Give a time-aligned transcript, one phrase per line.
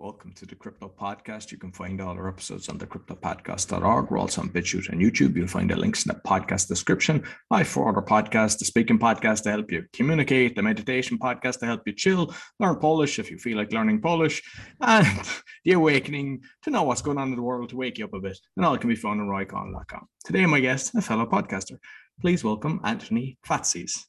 [0.00, 1.52] Welcome to the Crypto Podcast.
[1.52, 4.10] You can find all our episodes on the cryptopodcast.org.
[4.10, 5.36] We're also on BitChute and YouTube.
[5.36, 7.22] You'll find the links in the podcast description.
[7.50, 11.66] My four other podcasts, the speaking podcast to help you communicate, the meditation podcast to
[11.66, 14.42] help you chill, learn Polish if you feel like learning Polish,
[14.80, 15.06] and
[15.66, 18.20] the awakening to know what's going on in the world to wake you up a
[18.20, 18.38] bit.
[18.56, 20.06] And all can be found on roycon.com.
[20.24, 21.76] Today, my guest, a fellow podcaster.
[22.22, 24.06] Please welcome Anthony Fatseas.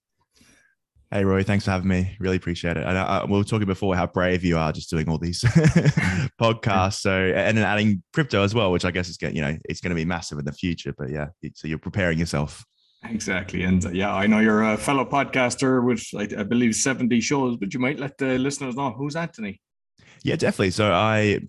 [1.13, 2.15] Hey, Roy, thanks for having me.
[2.21, 2.85] Really appreciate it.
[2.85, 5.41] And I, I, we were talking before how brave you are just doing all these
[6.41, 7.01] podcasts.
[7.01, 9.81] So, and then adding crypto as well, which I guess is getting, you know, it's
[9.81, 10.93] going to be massive in the future.
[10.97, 12.63] But yeah, so you're preparing yourself.
[13.03, 13.63] Exactly.
[13.63, 17.57] And uh, yeah, I know you're a fellow podcaster with, I, I believe, 70 shows,
[17.57, 19.59] but you might let the listeners know who's Anthony.
[20.23, 20.71] Yeah, definitely.
[20.71, 21.41] So I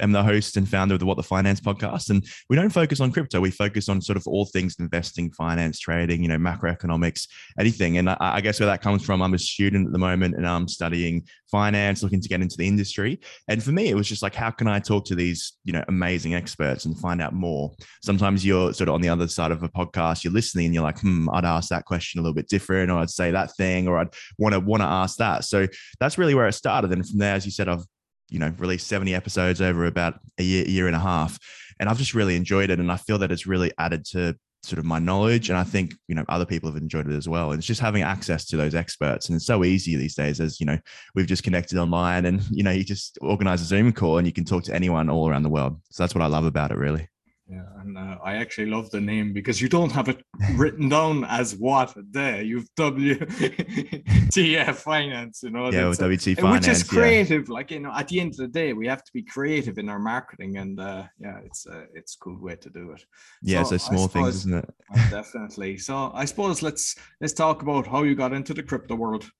[0.00, 2.10] am the host and founder of the What the Finance podcast.
[2.10, 3.40] And we don't focus on crypto.
[3.40, 7.28] We focus on sort of all things investing, finance, trading, you know, macroeconomics,
[7.58, 7.98] anything.
[7.98, 10.46] And I, I, guess where that comes from, I'm a student at the moment and
[10.46, 13.20] I'm studying finance, looking to get into the industry.
[13.48, 15.84] And for me, it was just like, how can I talk to these, you know,
[15.88, 17.72] amazing experts and find out more?
[18.02, 20.82] Sometimes you're sort of on the other side of a podcast, you're listening and you're
[20.82, 23.88] like, hmm, I'd ask that question a little bit different, or I'd say that thing,
[23.88, 25.44] or I'd want to want to ask that.
[25.44, 25.66] So
[26.00, 26.92] that's really where it started.
[26.92, 27.84] And from there, as you said, I've
[28.28, 31.38] you know released 70 episodes over about a year year and a half
[31.78, 34.78] and i've just really enjoyed it and i feel that it's really added to sort
[34.78, 37.50] of my knowledge and i think you know other people have enjoyed it as well
[37.50, 40.58] and it's just having access to those experts and it's so easy these days as
[40.58, 40.78] you know
[41.14, 44.32] we've just connected online and you know you just organize a zoom call and you
[44.32, 46.78] can talk to anyone all around the world so that's what i love about it
[46.78, 47.06] really
[47.46, 51.24] yeah, and uh, I actually love the name because you don't have it written down
[51.24, 52.40] as what there.
[52.40, 55.70] You've WTF finance, you know.
[55.70, 57.46] Yeah, WT finance, which is creative.
[57.46, 57.54] Yeah.
[57.54, 59.90] Like you know, at the end of the day, we have to be creative in
[59.90, 63.04] our marketing, and uh, yeah, it's a uh, it's a cool way to do it.
[63.42, 64.74] Yeah, so, so small suppose, things, isn't it?
[65.10, 65.76] definitely.
[65.76, 69.30] So I suppose let's let's talk about how you got into the crypto world.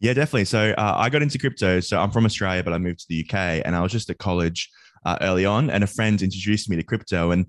[0.00, 0.44] Yeah, definitely.
[0.44, 1.80] So uh, I got into crypto.
[1.80, 4.18] So I'm from Australia, but I moved to the UK, and I was just at
[4.18, 4.70] college
[5.04, 7.30] uh, early on, and a friend introduced me to crypto.
[7.30, 7.46] And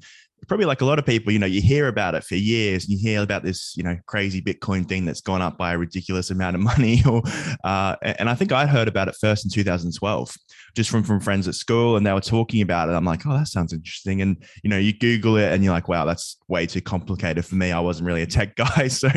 [0.48, 2.88] probably like a lot of people, you know, you hear about it for years.
[2.88, 6.30] You hear about this, you know, crazy Bitcoin thing that's gone up by a ridiculous
[6.30, 7.02] amount of money.
[7.10, 7.24] Or,
[7.64, 10.36] uh, and I think I heard about it first in 2012,
[10.76, 12.94] just from from friends at school, and they were talking about it.
[12.94, 14.22] I'm like, oh, that sounds interesting.
[14.22, 17.56] And you know, you Google it, and you're like, wow, that's way too complicated for
[17.56, 17.72] me.
[17.72, 19.10] I wasn't really a tech guy, so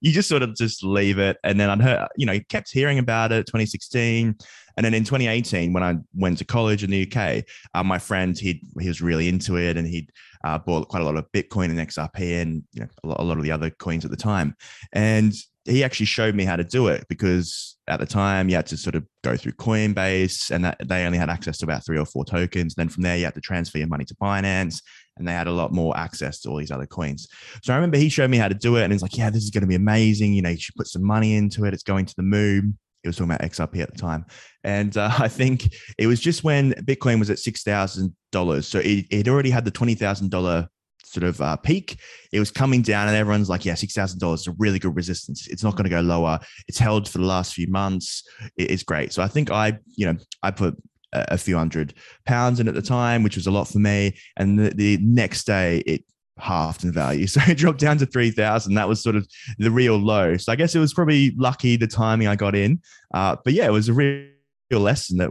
[0.00, 1.36] you just sort of just leave it.
[1.44, 3.46] And then I'd heard, you know, kept hearing about it.
[3.46, 4.36] 2016.
[4.76, 7.44] And then in 2018, when I went to college in the UK,
[7.74, 10.10] uh, my friend he he was really into it, and he'd
[10.44, 13.22] uh, bought quite a lot of Bitcoin and XRP, and you know a lot, a
[13.22, 14.56] lot of the other coins at the time.
[14.92, 15.32] And
[15.64, 18.76] he actually showed me how to do it because at the time you had to
[18.76, 22.06] sort of go through Coinbase, and that they only had access to about three or
[22.06, 22.74] four tokens.
[22.74, 24.82] Then from there, you had to transfer your money to Binance,
[25.16, 27.28] and they had a lot more access to all these other coins.
[27.62, 29.44] So I remember he showed me how to do it, and he's like, "Yeah, this
[29.44, 30.34] is going to be amazing.
[30.34, 31.74] You know, you should put some money into it.
[31.74, 34.26] It's going to the moon." He was talking about XRP at the time.
[34.64, 38.64] And uh, I think it was just when Bitcoin was at $6,000.
[38.64, 40.68] So it, it already had the $20,000
[41.12, 41.98] sort of uh, peak.
[42.32, 44.96] It was coming down, and everyone's like, "Yeah, six thousand dollars is a really good
[44.96, 45.46] resistance.
[45.48, 46.40] It's not going to go lower.
[46.68, 48.24] It's held for the last few months.
[48.56, 50.76] it's great." So I think I, you know, I put
[51.12, 54.16] a, a few hundred pounds in at the time, which was a lot for me.
[54.36, 56.04] And the, the next day, it
[56.38, 57.26] halved in value.
[57.32, 58.74] So it dropped down to 3,000.
[58.74, 59.26] That was sort of
[59.58, 60.36] the real low.
[60.36, 62.80] So I guess it was probably lucky the timing I got in.
[63.14, 64.28] Uh, but yeah, it was a real,
[64.70, 65.30] lesson that,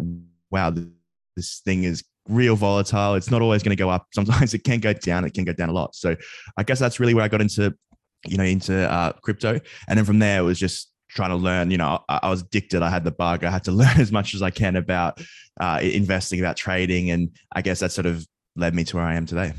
[0.52, 0.72] wow,
[1.36, 3.16] this thing is real volatile.
[3.16, 4.06] It's not always going to go up.
[4.14, 5.26] Sometimes it can go down.
[5.26, 5.96] It can go down a lot.
[5.96, 6.16] So
[6.58, 7.76] I guess that's really where I got into,
[8.28, 9.60] you know, into uh, crypto.
[9.88, 12.42] And then from there, it was just trying to learn, you know, I, I was
[12.42, 12.84] addicted.
[12.84, 13.44] I had the bug.
[13.44, 15.20] I had to learn as much as I can about
[15.60, 17.10] uh, investing, about trading.
[17.10, 19.54] And I guess that sort of led me to where I am today.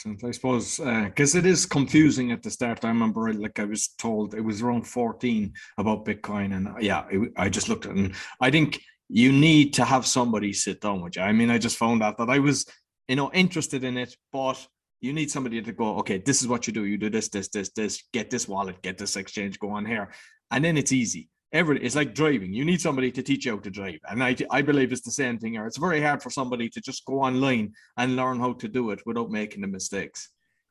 [0.00, 0.24] Excellent.
[0.24, 2.86] I suppose because uh, it is confusing at the start.
[2.86, 7.04] I remember, like I was told, it was around fourteen about Bitcoin, and uh, yeah,
[7.10, 10.80] it, I just looked at it, and I think you need to have somebody sit
[10.80, 11.22] down with you.
[11.22, 12.64] I mean, I just found out that I was,
[13.08, 14.66] you know, interested in it, but
[15.02, 16.86] you need somebody to go, okay, this is what you do.
[16.86, 18.02] You do this, this, this, this.
[18.14, 20.12] Get this wallet, get this exchange, go on here,
[20.50, 23.58] and then it's easy every it's like driving you need somebody to teach you how
[23.58, 26.30] to drive and I, I believe it's the same thing here it's very hard for
[26.30, 30.30] somebody to just go online and learn how to do it without making the mistakes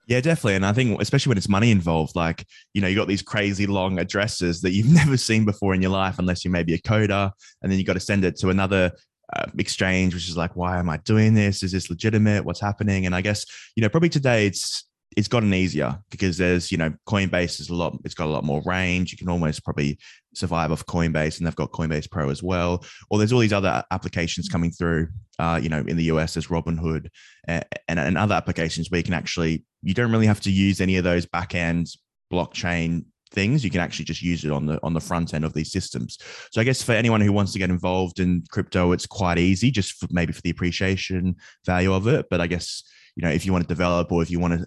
[0.09, 0.55] yeah, definitely.
[0.55, 2.43] And I think, especially when it's money involved, like,
[2.73, 5.91] you know, you got these crazy long addresses that you've never seen before in your
[5.91, 7.31] life, unless you may be a coder.
[7.61, 8.91] And then you got to send it to another
[9.35, 11.61] uh, exchange, which is like, why am I doing this?
[11.61, 12.43] Is this legitimate?
[12.43, 13.05] What's happening?
[13.05, 13.45] And I guess,
[13.75, 14.83] you know, probably today it's,
[15.15, 18.43] it's gotten easier because there's, you know, Coinbase is a lot, it's got a lot
[18.43, 19.11] more range.
[19.11, 19.99] You can almost probably
[20.33, 22.83] survive off Coinbase and they've got Coinbase Pro as well.
[23.09, 25.07] Or there's all these other applications coming through,
[25.39, 27.09] uh, you know, in the US, there's Robinhood
[27.47, 30.81] and, and, and other applications where you can actually, you don't really have to use
[30.81, 31.87] any of those back end
[32.31, 33.63] blockchain things.
[33.63, 36.17] You can actually just use it on the on the front end of these systems.
[36.51, 39.71] So i guess for anyone who wants to get involved in crypto it's quite easy
[39.71, 41.35] just for, maybe for the appreciation
[41.65, 42.27] value of it.
[42.29, 42.83] But i guess
[43.15, 44.65] you know if you want to develop or if you want to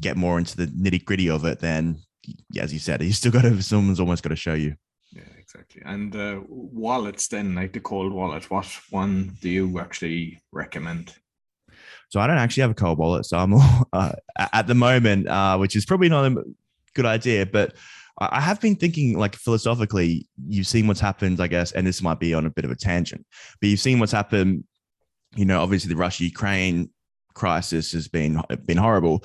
[0.00, 1.98] get more into the nitty gritty of it then
[2.60, 4.74] as you said you still got to someone's almost got to show you
[5.16, 10.40] yeah exactly and uh, wallets then like the cold wallet what one do you actually
[10.52, 11.14] recommend
[12.08, 13.26] so I don't actually have a cold wallet.
[13.26, 13.54] So I'm
[13.92, 14.12] uh,
[14.52, 16.44] at the moment, uh, which is probably not a
[16.94, 17.74] good idea, but
[18.18, 22.18] I have been thinking, like philosophically, you've seen what's happened, I guess, and this might
[22.18, 23.26] be on a bit of a tangent,
[23.60, 24.64] but you've seen what's happened.
[25.34, 26.90] You know, obviously the Russia Ukraine
[27.34, 29.22] crisis has been been horrible,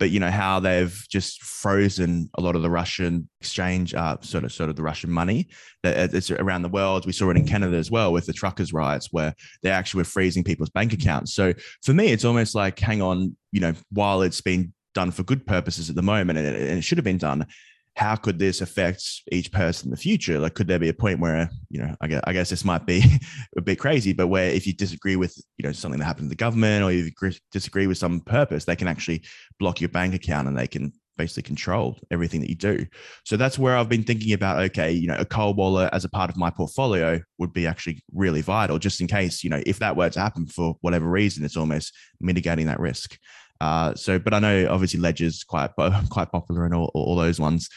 [0.00, 4.44] but you know how they've just frozen a lot of the Russian exchange, uh, sort
[4.44, 5.48] of sort of the Russian money
[5.82, 7.04] that it's around the world.
[7.04, 10.04] We saw it in Canada as well with the truckers' riots, where they actually were
[10.04, 11.34] freezing people's bank accounts.
[11.34, 11.52] So
[11.84, 15.46] for me, it's almost like, hang on, you know, while it's been done for good
[15.46, 17.46] purposes at the moment, and it, and it should have been done
[17.96, 20.38] how could this affect each person in the future?
[20.38, 22.86] Like, could there be a point where, you know, I guess, I guess this might
[22.86, 23.02] be
[23.56, 26.30] a bit crazy, but where if you disagree with, you know, something that happened to
[26.30, 27.10] the government or you
[27.52, 29.22] disagree with some purpose, they can actually
[29.58, 32.86] block your bank account and they can basically control everything that you do.
[33.26, 36.08] So that's where I've been thinking about, okay, you know, a cold wallet as a
[36.08, 39.78] part of my portfolio would be actually really vital, just in case, you know, if
[39.80, 43.18] that were to happen for whatever reason, it's almost mitigating that risk.
[43.60, 45.70] Uh, so, but I know obviously Ledger's quite
[46.10, 47.68] quite popular and all, all those ones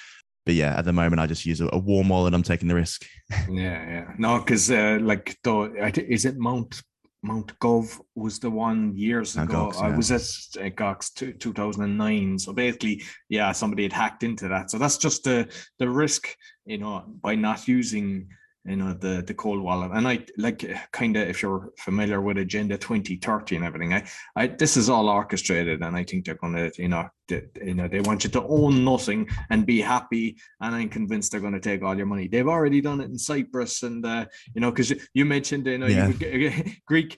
[0.46, 2.34] but yeah, at the moment, I just use a, a warm wallet.
[2.34, 3.06] I'm taking the risk.
[3.32, 4.14] yeah, yeah.
[4.18, 6.82] No, because uh, like though, is it Mount
[7.22, 9.72] Mount Gov was the one years ago.
[9.72, 9.88] Gox, yeah.
[9.88, 10.22] I was at
[10.62, 12.38] uh, Gox two, 2009.
[12.40, 14.70] So basically, yeah, somebody had hacked into that.
[14.70, 15.48] So that's just the
[15.80, 16.36] the risk,
[16.66, 18.28] you know, by not using
[18.66, 19.92] you know the the cold wallet.
[19.94, 24.48] And i like kind of if you're familiar with agenda 2030 and everything i i
[24.48, 28.24] this is all orchestrated and i think they're gonna you know you know they want
[28.24, 31.96] you to own nothing and be happy and i'm convinced they're going to take all
[31.96, 35.66] your money they've already done it in cyprus and uh, you know because you mentioned
[35.66, 36.08] you know yeah.
[36.08, 37.18] you greek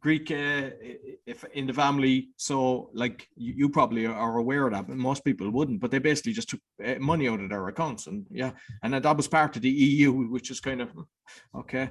[0.00, 0.70] Greek uh,
[1.26, 2.30] if in the family.
[2.36, 5.80] So like you, you, probably are aware of that, but most people wouldn't.
[5.80, 8.52] But they basically just took uh, money out of their accounts, and yeah,
[8.82, 10.90] and that was part of the EU, which is kind of
[11.54, 11.90] okay.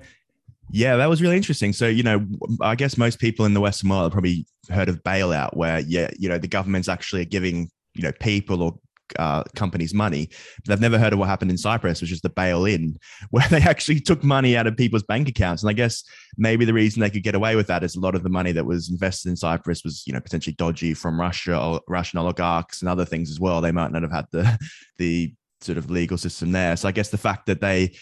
[0.72, 1.74] Yeah, that was really interesting.
[1.74, 2.26] So, you know,
[2.62, 6.10] I guess most people in the Western world have probably heard of bailout, where yeah,
[6.18, 8.80] you know, the government's actually giving you know people or
[9.18, 10.30] uh, companies money.
[10.66, 12.98] But I've never heard of what happened in Cyprus, which is the bail in,
[13.32, 15.64] where they actually took money out of people's bank accounts.
[15.64, 16.04] And I guess
[16.38, 18.52] maybe the reason they could get away with that is a lot of the money
[18.52, 22.82] that was invested in Cyprus was, you know, potentially dodgy from Russia or Russian oligarchs
[22.82, 23.62] and other things as well.
[23.62, 24.60] They might not have had the
[24.98, 26.78] the sort of legal system there.
[26.78, 27.94] So I guess the fact that they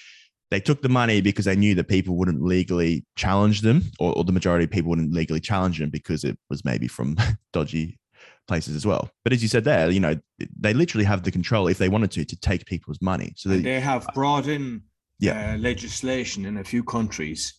[0.49, 4.23] they took the money because they knew that people wouldn't legally challenge them, or, or
[4.23, 7.17] the majority of people wouldn't legally challenge them because it was maybe from
[7.53, 7.99] dodgy
[8.47, 9.09] places as well.
[9.23, 10.17] But as you said there, you know,
[10.57, 13.33] they literally have the control if they wanted to to take people's money.
[13.35, 14.83] So they, they have brought in
[15.19, 15.53] yeah.
[15.53, 17.56] Uh, legislation in a few countries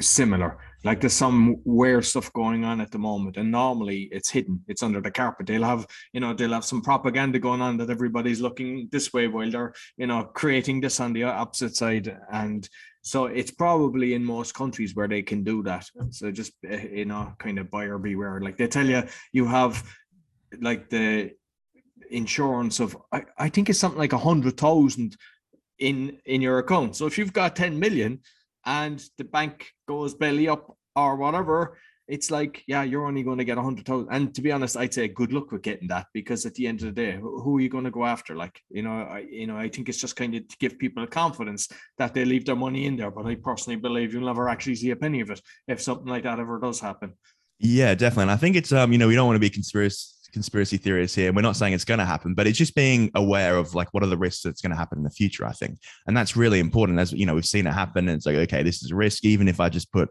[0.00, 0.58] similar.
[0.84, 4.62] Like there's some weird stuff going on at the moment, and normally it's hidden.
[4.66, 5.46] It's under the carpet.
[5.46, 9.28] They'll have, you know, they'll have some propaganda going on that everybody's looking this way
[9.28, 12.16] while they're, you know, creating this on the opposite side.
[12.32, 12.68] And
[13.02, 15.88] so it's probably in most countries where they can do that.
[16.10, 18.40] So just eh, you know, kind of buyer beware.
[18.40, 19.84] Like they tell you, you have
[20.60, 21.32] like the
[22.10, 25.16] insurance of I, I think it's something like a hundred thousand
[25.78, 26.96] in in your account.
[26.96, 28.20] So if you've got 10 million
[28.64, 31.78] and the bank goes belly up or whatever,
[32.08, 34.08] it's like, yeah, you're only going to get a hundred thousand.
[34.10, 36.80] And to be honest, I'd say good luck with getting that because at the end
[36.80, 38.34] of the day, who are you going to go after?
[38.34, 41.06] Like, you know, I you know, I think it's just kind of to give people
[41.06, 43.10] confidence that they leave their money in there.
[43.10, 46.24] But I personally believe you'll never actually see a penny of it if something like
[46.24, 47.14] that ever does happen.
[47.58, 48.22] Yeah, definitely.
[48.22, 51.14] And I think it's um, you know, we don't want to be conspiracy conspiracy theorists
[51.14, 51.32] here.
[51.32, 54.02] We're not saying it's going to happen, but it's just being aware of like what
[54.02, 55.46] are the risks that's going to happen in the future.
[55.46, 56.98] I think, and that's really important.
[56.98, 59.24] As you know, we've seen it happen, and it's like, okay, this is a risk.
[59.24, 60.08] Even if I just put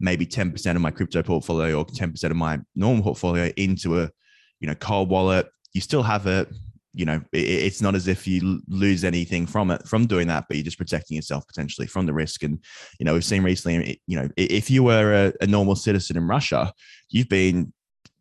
[0.00, 4.00] maybe ten percent of my crypto portfolio or ten percent of my normal portfolio into
[4.00, 4.10] a,
[4.60, 6.46] you know, cold wallet, you still have a
[6.96, 10.56] You know, it's not as if you lose anything from it from doing that, but
[10.56, 12.44] you're just protecting yourself potentially from the risk.
[12.44, 12.62] And
[13.00, 16.28] you know, we've seen recently, you know, if you were a, a normal citizen in
[16.28, 16.72] Russia,
[17.10, 17.72] you've been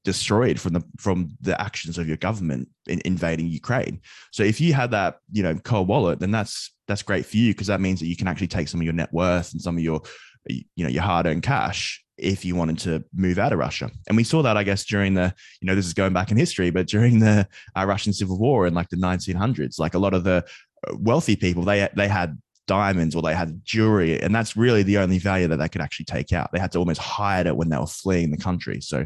[0.03, 4.01] destroyed from the from the actions of your government in invading Ukraine.
[4.31, 7.53] So if you had that, you know, cold wallet, then that's that's great for you
[7.53, 9.77] because that means that you can actually take some of your net worth and some
[9.77, 10.01] of your
[10.47, 13.89] you know your hard-earned cash if you wanted to move out of Russia.
[14.07, 16.37] And we saw that, I guess, during the, you know, this is going back in
[16.37, 20.13] history, but during the uh, Russian Civil War in like the 1900s, like a lot
[20.13, 20.45] of the
[20.87, 24.21] uh, wealthy people, they they had diamonds or they had jewelry.
[24.21, 26.51] And that's really the only value that they could actually take out.
[26.51, 28.81] They had to almost hide it when they were fleeing the country.
[28.81, 29.05] So,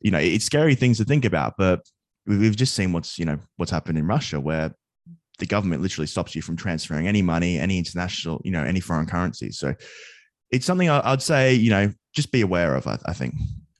[0.00, 1.80] you know, it's scary things to think about, but
[2.26, 4.74] we've just seen what's, you know, what's happened in Russia where
[5.38, 9.06] the government literally stops you from transferring any money, any international, you know, any foreign
[9.06, 9.50] currency.
[9.50, 9.74] So
[10.50, 12.86] it's something I, would say, you know, just be aware of.
[12.86, 13.34] I, I think.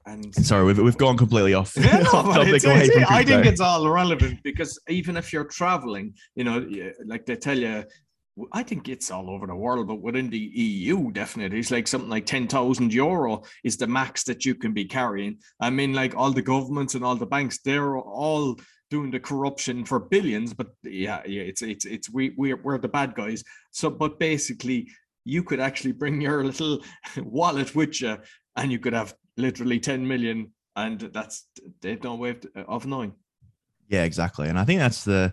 [0.06, 2.54] And, and, sorry, we've, we've gone completely off, yeah, no, off topic.
[2.54, 6.66] It's, it's, I think it's all relevant because even if you're traveling, you know,
[7.04, 7.84] like they tell you,
[8.52, 12.10] I think it's all over the world, but within the EU, definitely, it's like something
[12.10, 15.38] like 10,000 euro is the max that you can be carrying.
[15.60, 18.58] I mean, like all the governments and all the banks, they're all
[18.90, 22.88] doing the corruption for billions, but yeah, yeah, it's, it's, it's, we, we're, we're the
[22.88, 23.44] bad guys.
[23.70, 24.88] So, but basically,
[25.24, 26.82] you could actually bring your little
[27.16, 28.18] wallet with you
[28.56, 31.46] and you could have literally 10 million, and that's,
[31.80, 33.12] they've no uh, way of knowing.
[33.88, 34.48] Yeah, exactly.
[34.48, 35.32] And I think that's the,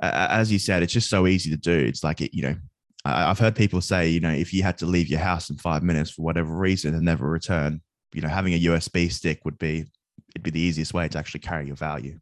[0.00, 1.72] as you said, it's just so easy to do.
[1.72, 2.56] It's like it, you know,
[3.04, 5.82] I've heard people say, you know, if you had to leave your house in five
[5.82, 7.80] minutes for whatever reason and never return,
[8.12, 9.86] you know, having a USB stick would be
[10.34, 12.18] it'd be the easiest way to actually carry your value.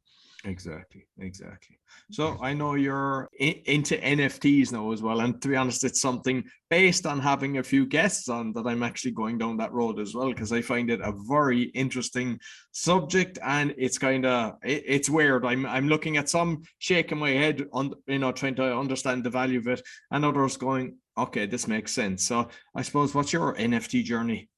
[0.48, 1.78] Exactly, exactly.
[2.10, 6.42] So I know you're into NFTs now as well, and to be honest, it's something
[6.70, 10.14] based on having a few guests on that I'm actually going down that road as
[10.14, 12.40] well because I find it a very interesting
[12.72, 15.44] subject, and it's kind of it, it's weird.
[15.44, 19.30] I'm I'm looking at some shaking my head on you know trying to understand the
[19.30, 22.26] value of it, and others going, okay, this makes sense.
[22.26, 24.48] So I suppose what's your NFT journey?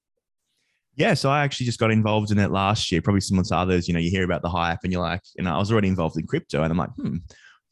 [0.96, 3.88] Yeah, so I actually just got involved in it last year, probably similar to others.
[3.88, 5.88] You know, you hear about the hype and you're like, you know, I was already
[5.88, 7.18] involved in crypto and I'm like, hmm,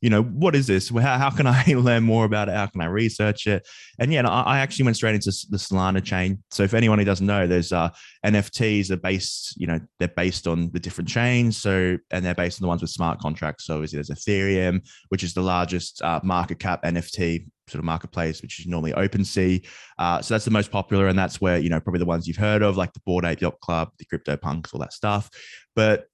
[0.00, 0.90] you know, what is this?
[0.90, 2.54] How, how can I learn more about it?
[2.54, 3.66] How can I research it?
[3.98, 6.42] And yeah, I, I actually went straight into the Solana chain.
[6.50, 7.90] So if anyone who doesn't know, there's uh,
[8.24, 11.56] NFTs are based, you know, they're based on the different chains.
[11.56, 13.64] So, and they're based on the ones with smart contracts.
[13.64, 18.40] So obviously there's Ethereum, which is the largest uh, market cap NFT sort of marketplace,
[18.40, 19.66] which is normally OpenSea.
[19.98, 21.08] Uh, so that's the most popular.
[21.08, 23.40] And that's where, you know, probably the ones you've heard of, like the Bored Ape
[23.40, 25.28] Yacht Club, the Crypto Punks, all that stuff.
[25.74, 26.04] But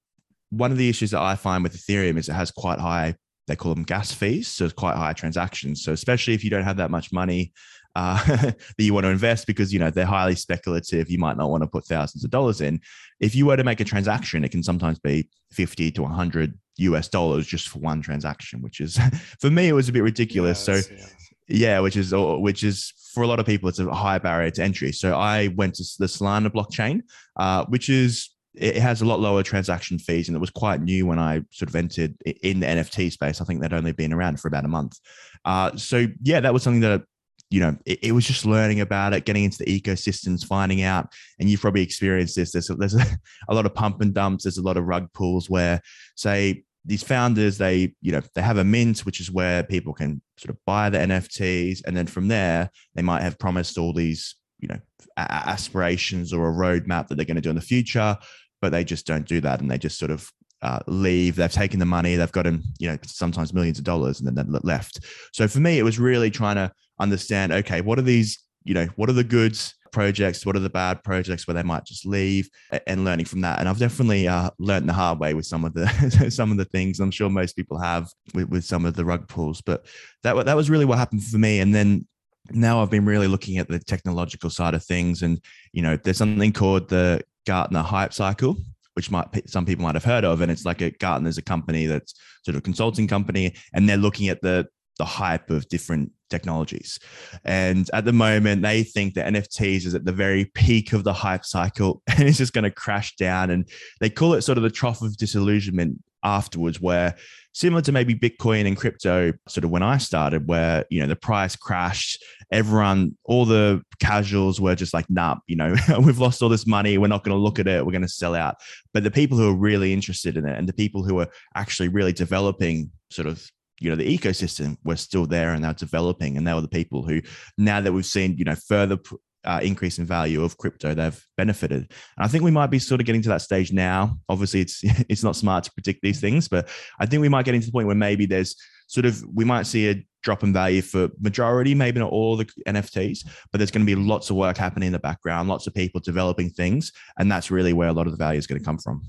[0.50, 3.56] one of the issues that I find with Ethereum is it has quite high they
[3.56, 4.48] call them gas fees.
[4.48, 5.82] So it's quite high transactions.
[5.82, 7.52] So especially if you don't have that much money
[7.94, 11.50] uh, that you want to invest because you know they're highly speculative, you might not
[11.50, 12.80] want to put thousands of dollars in.
[13.20, 17.08] If you were to make a transaction, it can sometimes be 50 to 100 US
[17.08, 18.98] dollars just for one transaction, which is
[19.40, 20.66] for me it was a bit ridiculous.
[20.66, 21.14] Yes, so yes.
[21.48, 24.62] yeah, which is which is for a lot of people it's a high barrier to
[24.62, 24.90] entry.
[24.90, 27.02] So I went to the Solana blockchain,
[27.36, 31.06] uh, which is it has a lot lower transaction fees and it was quite new
[31.06, 33.40] when I sort of entered in the NFT space.
[33.40, 34.99] I think they'd only been around for about a month.
[35.44, 37.02] Uh, so yeah, that was something that
[37.50, 41.12] you know it, it, was just learning about it, getting into the ecosystems, finding out.
[41.38, 42.52] And you've probably experienced this.
[42.52, 43.04] There's there's a,
[43.49, 44.44] a lot of pump and dumps.
[44.44, 45.80] There's a lot of rug pulls where
[46.16, 50.20] say these founders they you know they have a mint which is where people can
[50.37, 54.37] sort of buy the nfts and then from there they might have promised all these
[54.58, 54.78] you know
[55.16, 58.16] aspirations or a roadmap that they're going to do in the future
[58.64, 61.37] but they just don't do that and they just sort of uh, leave.
[61.37, 64.61] They've taken the money, they've gotten, you know, sometimes millions of dollars and then they're
[64.62, 65.00] left.
[65.35, 68.87] So for me, it was really trying to understand okay, what are these, you know,
[68.97, 70.47] what are the goods projects?
[70.47, 72.49] What are the bad projects where they might just leave
[72.87, 73.59] and learning from that?
[73.59, 76.64] And I've definitely uh, learned the hard way with some of the some of the
[76.64, 77.00] things.
[77.00, 79.85] I'm sure most people have with, with some of the rug pulls, but
[80.23, 81.61] that that was really what happened for me.
[81.61, 82.09] And then
[82.50, 85.38] now I've been really looking at the technological side of things, and
[85.75, 88.56] you know, there's something called the Gartner Hype Cycle,
[88.94, 91.42] which might some people might have heard of, and it's like a Gartner is a
[91.42, 94.66] company that's sort of consulting company, and they're looking at the
[94.98, 96.98] the hype of different technologies.
[97.44, 101.12] And at the moment, they think that NFTs is at the very peak of the
[101.12, 103.50] hype cycle and it's just going to crash down.
[103.50, 103.68] And
[104.00, 107.14] they call it sort of the trough of disillusionment afterwards, where
[107.52, 111.16] similar to maybe Bitcoin and crypto, sort of when I started, where you know the
[111.16, 116.49] price crashed, everyone, all the casuals were just like, nah, you know, we've lost all
[116.49, 118.57] this money, we're not going to look at it, we're going to sell out.
[118.93, 121.88] But the people who are really interested in it and the people who are actually
[121.88, 123.49] really developing sort of
[123.81, 127.02] you know the ecosystem were still there and they're developing and they were the people
[127.07, 127.21] who
[127.59, 128.97] now that we've seen you know further
[129.44, 131.82] uh, increase in value of crypto they've benefited.
[132.16, 134.16] And i think we might be sort of getting to that stage now.
[134.28, 136.68] Obviously it's it's not smart to predict these things but
[137.00, 139.66] i think we might get into the point where maybe there's sort of we might
[139.66, 143.84] see a drop in value for majority maybe not all the nfts but there's going
[143.84, 147.30] to be lots of work happening in the background lots of people developing things and
[147.30, 149.02] that's really where a lot of the value is going to come from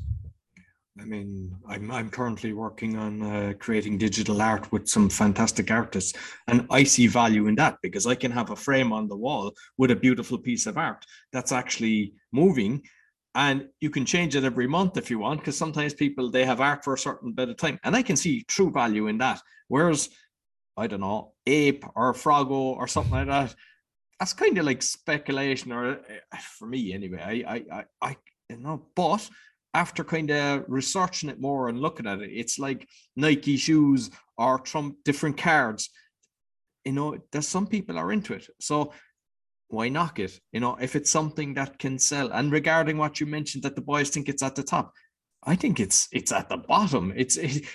[1.06, 6.18] I mean, I'm I'm currently working on uh, creating digital art with some fantastic artists,
[6.48, 9.54] and I see value in that because I can have a frame on the wall
[9.78, 12.82] with a beautiful piece of art that's actually moving,
[13.36, 16.60] and you can change it every month if you want because sometimes people they have
[16.60, 19.40] art for a certain bit of time, and I can see true value in that.
[19.68, 20.10] Whereas,
[20.76, 23.56] I don't know, ape or froggo or something like that,
[24.20, 27.44] that's kind of like speculation, or uh, for me anyway.
[27.48, 28.18] I I I, I
[28.50, 29.30] you know, but
[29.76, 34.58] after kind of researching it more and looking at it, it's like Nike shoes or
[34.60, 35.90] Trump different cards.
[36.86, 38.48] You know, there's some people are into it.
[38.62, 38.94] So
[39.68, 40.40] why knock it?
[40.54, 42.32] You know, if it's something that can sell.
[42.32, 44.94] And regarding what you mentioned that the boys think it's at the top,
[45.44, 47.14] I think it's it's at the bottom.
[47.16, 47.66] It's it,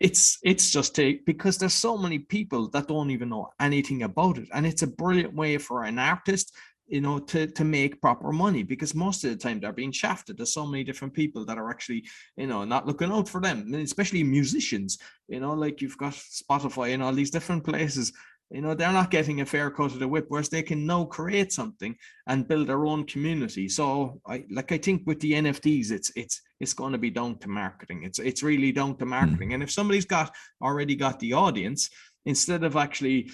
[0.00, 4.48] it's it's just because there's so many people that don't even know anything about it,
[4.52, 6.54] and it's a brilliant way for an artist,
[6.92, 10.36] you know, to to make proper money because most of the time they're being shafted.
[10.36, 12.04] There's so many different people that are actually,
[12.36, 14.98] you know, not looking out for them, especially musicians.
[15.26, 18.12] You know, like you've got Spotify and all these different places
[18.52, 21.06] you know, they're not getting a fair cut of the whip, whereas they can now
[21.06, 21.96] create something
[22.26, 23.66] and build their own community.
[23.66, 27.38] So I like I think with the NFTs, it's it's it's going to be down
[27.38, 28.02] to marketing.
[28.04, 29.10] It's it's really down to hmm.
[29.10, 29.54] marketing.
[29.54, 31.88] And if somebody's got already got the audience,
[32.26, 33.30] instead of actually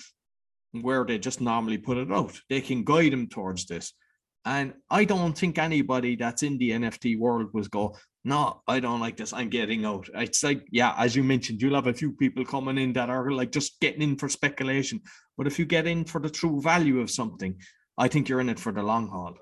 [0.73, 3.93] where they just normally put it out, they can guide them towards this.
[4.45, 9.01] And I don't think anybody that's in the NFT world was go, no, I don't
[9.01, 9.33] like this.
[9.33, 10.09] I'm getting out.
[10.15, 13.31] It's like, yeah, as you mentioned, you'll have a few people coming in that are
[13.31, 15.01] like just getting in for speculation.
[15.37, 17.61] But if you get in for the true value of something,
[17.97, 19.35] I think you're in it for the long haul.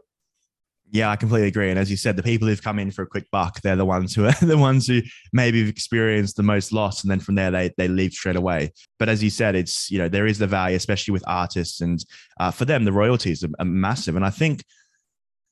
[0.93, 1.71] Yeah, I completely agree.
[1.71, 3.85] And as you said, the people who've come in for a quick buck, they're the
[3.85, 5.02] ones who are the ones who
[5.33, 7.02] maybe have experienced the most loss.
[7.02, 8.73] And then from there, they, they leave straight away.
[8.99, 11.81] But as you said, it's, you know, there is the value, especially with artists.
[11.81, 12.05] And
[12.38, 14.14] uh, for them, the royalties are, are massive.
[14.14, 14.62] And I think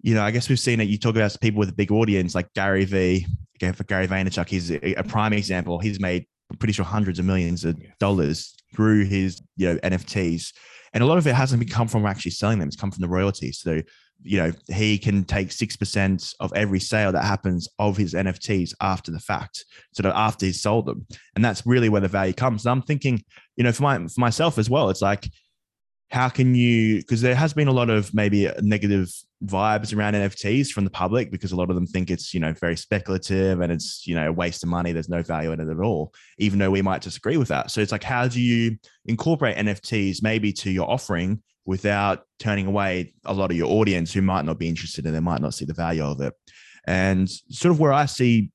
[0.04, 0.88] you know, I guess we've seen it.
[0.88, 3.26] You talk about people with a big audience like Gary V.
[3.54, 5.78] Again, for Gary Vaynerchuk, he's a, prime example.
[5.78, 10.52] He's made, I'm pretty sure, hundreds of millions of dollars through his, you know, NFTs.
[10.92, 12.68] And a lot of it hasn't come from actually selling them.
[12.68, 13.60] It's come from the royalties.
[13.60, 13.80] So,
[14.23, 19.11] you know, he can take 6% of every sale that happens of his NFTs after
[19.11, 19.64] the fact.
[19.92, 21.06] sort of after he's sold them.
[21.35, 22.64] And that's really where the value comes.
[22.64, 23.23] And I'm thinking,
[23.56, 25.28] you know, for my for myself as well, it's like,
[26.11, 29.12] how can you because there has been a lot of maybe negative
[29.44, 32.52] vibes around nfts from the public because a lot of them think it's you know
[32.52, 35.68] very speculative and it's you know a waste of money there's no value in it
[35.68, 38.76] at all even though we might disagree with that so it's like how do you
[39.06, 44.23] incorporate nfts maybe to your offering without turning away a lot of your audience who
[44.23, 46.33] might not be interested and they might not see the value of it
[46.87, 48.50] and sort of where i see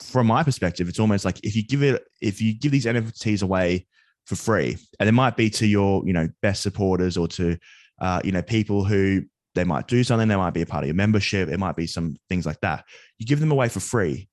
[0.00, 3.42] from my perspective it's almost like if you give it if you give these nfts
[3.42, 3.86] away
[4.26, 4.76] for free.
[5.00, 7.56] And it might be to your, you know, best supporters or to,
[8.00, 9.22] uh, you know, people who
[9.54, 10.28] they might do something.
[10.28, 11.48] They might be a part of your membership.
[11.48, 12.84] It might be some things like that.
[13.18, 14.28] You give them away for free.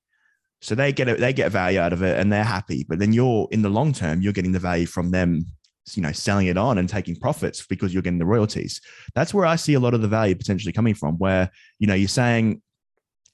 [0.61, 2.85] So they get it, they get value out of it and they're happy.
[2.87, 5.45] But then you're in the long term, you're getting the value from them,
[5.91, 8.81] you know, selling it on and taking profits because you're getting the royalties.
[9.15, 11.93] That's where I see a lot of the value potentially coming from, where, you know,
[11.93, 12.61] you're saying,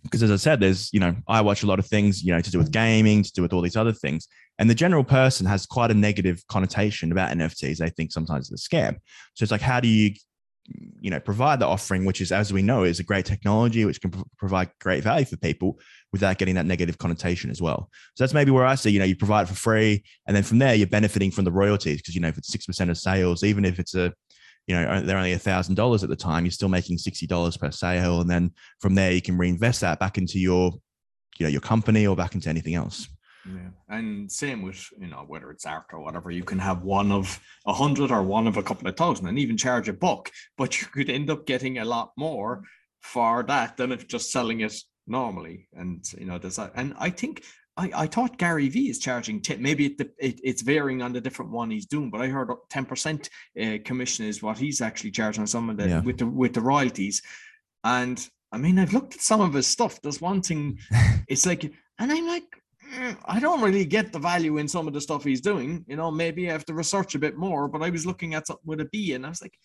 [0.03, 2.41] because as I said, there's, you know, I watch a lot of things, you know,
[2.41, 2.73] to do with mm.
[2.73, 4.27] gaming, to do with all these other things.
[4.57, 7.77] And the general person has quite a negative connotation about NFTs.
[7.77, 8.95] They think sometimes it's a scam.
[9.35, 10.13] So it's like, how do you,
[11.01, 14.01] you know, provide the offering, which is, as we know, is a great technology, which
[14.01, 15.79] can provide great value for people
[16.11, 17.89] without getting that negative connotation as well.
[18.15, 20.03] So that's maybe where I say, you know, you provide for free.
[20.27, 22.89] And then from there, you're benefiting from the royalties because, you know, if it's 6%
[22.89, 24.13] of sales, even if it's a,
[24.67, 27.71] you know, they're only a thousand dollars at the time, you're still making $60 per
[27.71, 28.21] sale.
[28.21, 30.73] And then from there, you can reinvest that back into your,
[31.39, 33.07] you know, your company or back into anything else.
[33.45, 37.11] Yeah, and same with you know whether it's art or whatever, you can have one
[37.11, 40.31] of a hundred or one of a couple of thousand, and even charge a buck,
[40.57, 42.63] but you could end up getting a lot more
[43.01, 44.75] for that than if just selling it
[45.07, 45.67] normally.
[45.73, 47.43] And you know, there's that, and I think
[47.79, 51.21] I, I thought Gary V is charging 10, maybe it, it, it's varying on the
[51.21, 53.29] different one he's doing, but I heard 10%
[53.61, 56.01] uh, commission is what he's actually charging on some of the yeah.
[56.01, 57.21] with the with the royalties.
[57.85, 58.19] And
[58.51, 60.01] I mean, I've looked at some of his stuff.
[60.01, 60.79] There's one thing,
[61.29, 62.43] it's like, and I'm like,
[63.25, 65.85] I don't really get the value in some of the stuff he's doing.
[65.87, 67.67] You know, maybe I have to research a bit more.
[67.67, 69.57] But I was looking at something with a B, and I was like,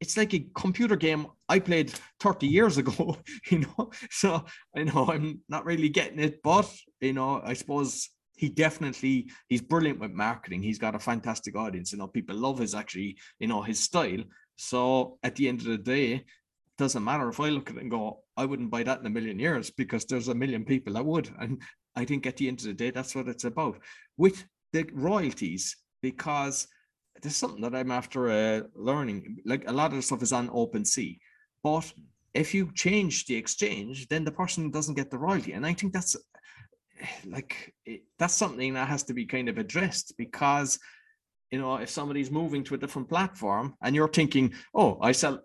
[0.00, 3.16] it's like a computer game I played 30 years ago.
[3.50, 4.44] You know, so
[4.76, 6.68] I know I'm not really getting it, but
[7.00, 10.62] you know, I suppose he definitely he's brilliant with marketing.
[10.62, 11.92] He's got a fantastic audience.
[11.92, 14.24] You know, people love his actually, you know, his style.
[14.56, 16.24] So at the end of the day, it
[16.78, 19.10] doesn't matter if I look at it and go, I wouldn't buy that in a
[19.10, 21.30] million years because there's a million people that would.
[21.38, 21.60] And
[21.96, 23.78] I think at the end of the day, that's what it's about
[24.16, 26.66] with the royalties, because
[27.20, 29.38] there's something that I'm after uh, learning.
[29.44, 31.18] Like a lot of the stuff is on OpenSea,
[31.62, 31.92] but
[32.34, 35.52] if you change the exchange, then the person doesn't get the royalty.
[35.52, 36.16] And I think that's
[37.26, 37.74] like
[38.18, 40.78] that's something that has to be kind of addressed because
[41.50, 45.42] you know if somebody's moving to a different platform and you're thinking, oh, I sell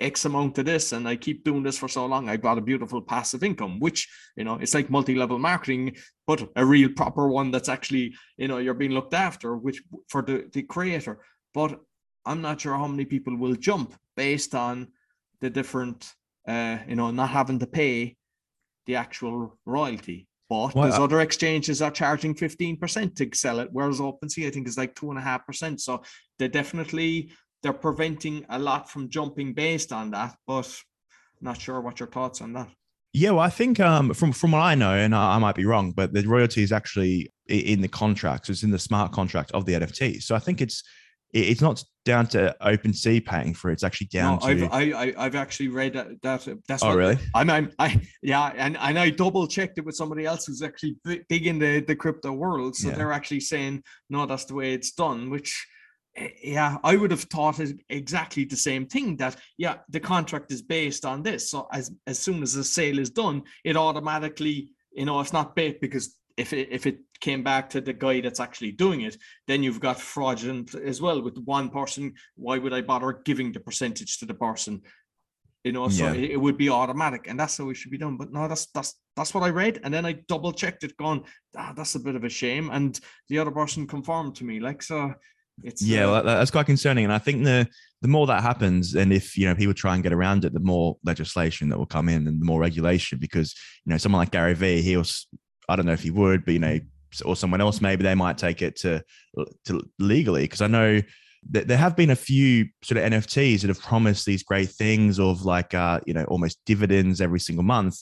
[0.00, 2.62] X amount to this and I keep doing this for so long, I got a
[2.62, 7.50] beautiful passive income, which, you know, it's like multi-level marketing, but a real proper one
[7.50, 11.18] that's actually, you know, you're being looked after, which for the, the creator.
[11.52, 11.80] But
[12.26, 14.88] I'm not sure how many people will jump based on
[15.40, 16.12] the different,
[16.48, 18.16] uh, you know, not having to pay
[18.86, 20.26] the actual royalty.
[20.48, 24.50] But Well, there's I- other exchanges are charging 15% to sell it, whereas OpenSea, I
[24.50, 25.80] think, is like two and a half percent.
[25.80, 26.02] So
[26.38, 27.32] they definitely
[27.64, 30.70] they're preventing a lot from jumping based on that, but
[31.40, 32.68] not sure what your thoughts on that.
[33.14, 35.64] Yeah, well, I think um, from from what I know, and I, I might be
[35.64, 38.50] wrong, but the royalty is actually in the contracts.
[38.50, 40.22] It's in the smart contract of the NFT.
[40.22, 40.82] So I think it's
[41.32, 43.74] it's not down to OpenSea paying for it.
[43.74, 44.74] It's actually down No, to.
[44.74, 46.20] I've I, I've actually read that.
[46.22, 47.18] that that's oh, really?
[47.34, 50.96] I'm, I'm I yeah, and and I double checked it with somebody else who's actually
[51.04, 52.76] big, in the the crypto world.
[52.76, 52.96] So Yeah.
[52.96, 55.30] they're actually saying no, that's the way it's done.
[55.30, 55.66] Which
[56.42, 59.16] yeah, I would have thought exactly the same thing.
[59.16, 61.50] That yeah, the contract is based on this.
[61.50, 65.56] So as as soon as the sale is done, it automatically you know it's not
[65.56, 69.16] baked because if it if it came back to the guy that's actually doing it,
[69.46, 72.14] then you've got fraudulent as well with one person.
[72.36, 74.82] Why would I bother giving the percentage to the person?
[75.64, 76.14] You know, so Yeah.
[76.14, 78.16] it, it would be automatic, and that's how it should be done.
[78.18, 81.24] But no, that's that's that's what I read, and then I double checked it, gone,
[81.56, 82.68] ah, that's a bit of a shame.
[82.70, 85.14] And the other person confirmed to me, like so.
[85.62, 87.04] It's Yeah, uh, that's quite concerning.
[87.04, 87.68] And I think the
[88.02, 90.60] the more that happens, and if you know people try and get around it, the
[90.60, 93.18] more legislation that will come in and the more regulation.
[93.18, 95.04] Because you know, someone like Gary Vee, he'll
[95.68, 96.78] I don't know if he would, but you know,
[97.24, 99.02] or someone else maybe they might take it to
[99.66, 100.42] to legally.
[100.42, 101.00] Because I know
[101.50, 105.20] that there have been a few sort of NFTs that have promised these great things
[105.20, 107.98] of like uh, you know almost dividends every single month.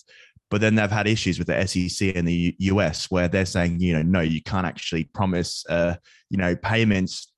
[0.51, 3.95] But then they've had issues with the SEC in the US where they're saying, you
[3.95, 5.95] know, no, you can't actually promise, uh,
[6.29, 7.32] you know, payments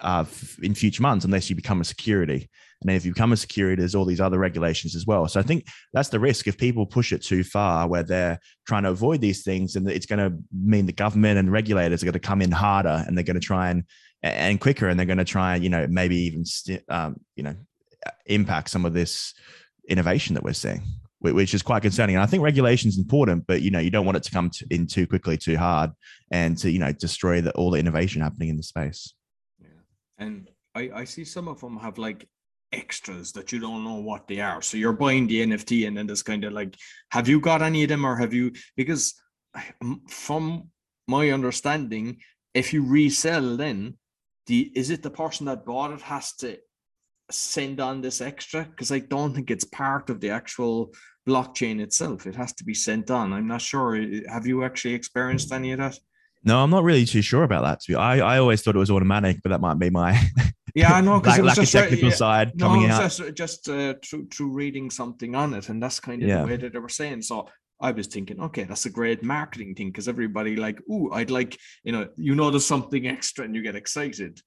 [0.00, 0.24] uh,
[0.62, 2.48] in future months unless you become a security.
[2.80, 5.26] And if you become a security, there's all these other regulations as well.
[5.26, 8.84] So I think that's the risk if people push it too far, where they're trying
[8.84, 12.12] to avoid these things, and it's going to mean the government and regulators are going
[12.12, 13.84] to come in harder, and they're going to try and
[14.22, 16.44] and quicker, and they're going to try and you know maybe even
[16.88, 17.56] um, you know
[18.26, 19.34] impact some of this
[19.88, 20.82] innovation that we're seeing,
[21.18, 22.14] which is quite concerning.
[22.14, 24.52] And I think regulation is important, but you know you don't want it to come
[24.70, 25.90] in too quickly, too hard,
[26.30, 29.14] and to you know destroy the, all the innovation happening in the space.
[30.18, 32.28] And I, I see some of them have like
[32.72, 34.62] extras that you don't know what they are.
[34.62, 36.76] So you're buying the NFT and then there's kind of like,
[37.10, 39.14] have you got any of them or have you, because
[40.08, 40.68] from
[41.06, 42.18] my understanding,
[42.54, 43.96] if you resell then
[44.46, 46.58] the, is it the person that bought it has to
[47.30, 48.64] send on this extra?
[48.64, 50.92] Because I don't think it's part of the actual
[51.28, 52.26] blockchain itself.
[52.26, 53.32] It has to be sent on.
[53.32, 53.96] I'm not sure.
[53.96, 55.98] Eh, have you actually experienced any of that?
[56.44, 57.80] No, I'm not really too sure about that.
[57.80, 60.18] To be, I, I always thought it was automatic, but that might be my
[60.74, 61.16] Yeah, I know.
[61.24, 62.14] lack, it was just right- technical yeah.
[62.14, 63.00] side No, coming out.
[63.02, 66.42] just just uh, through through reading something on it, and that's kind of Yeah.
[66.42, 67.22] the way that they were saying.
[67.22, 67.48] So
[67.80, 71.56] I was thinking, okay, that's a great marketing thing because everybody like, ooh, I'd like,
[71.84, 74.40] you know, you notice something extra and you get excited.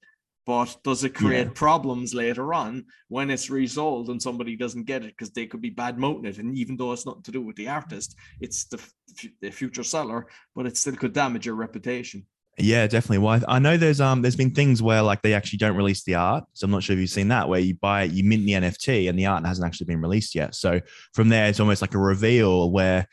[0.44, 5.14] But does it create problems later on when it's resold and somebody doesn't get it
[5.16, 6.38] because they could be bad mouthing it?
[6.38, 9.84] And even though it's nothing to do with the artist, it's the, f- the future
[9.84, 10.26] seller,
[10.56, 12.26] but it still could damage your reputation.
[12.58, 13.18] Yeah, definitely.
[13.18, 16.04] Well, I I know there's um there's been things where like they actually don't release
[16.04, 16.44] the art.
[16.52, 18.52] So I'm not sure if you've seen that where you buy it, you mint the
[18.52, 20.54] NFT and the art hasn't actually been released yet.
[20.54, 20.80] So
[21.14, 23.06] from there, it's almost like a reveal where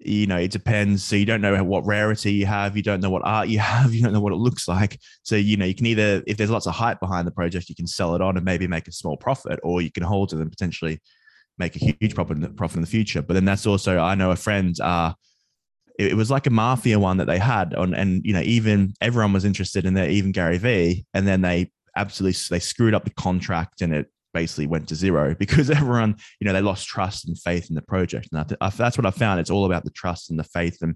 [0.00, 1.04] you know it depends.
[1.04, 3.94] So you don't know what rarity you have, you don't know what art you have,
[3.94, 4.98] you don't know what it looks like.
[5.22, 7.74] So you know you can either if there's lots of hype behind the project, you
[7.74, 10.38] can sell it on and maybe make a small profit, or you can hold it
[10.38, 11.00] and potentially
[11.58, 13.22] make a huge profit profit in the future.
[13.22, 15.14] But then that's also I know a friend uh
[15.98, 18.94] it, it was like a mafia one that they had on and you know even
[19.00, 23.04] everyone was interested in there even gary vee and then they absolutely they screwed up
[23.04, 24.06] the contract and it
[24.40, 27.82] basically went to zero because everyone you know they lost trust and faith in the
[27.82, 30.94] project and that's what i found it's all about the trust and the faith and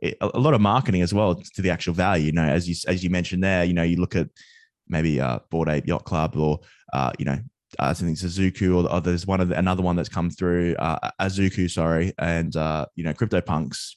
[0.00, 2.74] it, a lot of marketing as well to the actual value you know as you
[2.86, 4.28] as you mentioned there you know you look at
[4.88, 6.60] maybe uh bored ape yacht club or
[6.92, 7.38] uh you know
[7.78, 11.10] I think Suzuku or, or there's one of the, another one that's come through, uh,
[11.20, 13.96] Azuku, sorry, and uh, you know, CryptoPunks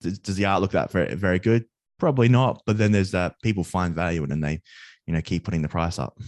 [0.00, 1.64] does, does the art look that very good?
[1.98, 2.62] Probably not.
[2.66, 4.60] But then there's that people find value in and they,
[5.06, 6.18] you know, keep putting the price up.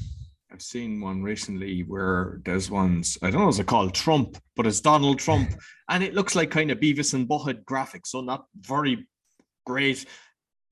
[0.50, 4.66] I've seen one recently where there's ones, I don't know, is it called Trump, but
[4.66, 5.50] it's Donald Trump.
[5.90, 8.08] and it looks like kind of Beavis and Butthead graphics.
[8.08, 9.06] So not very
[9.66, 10.06] great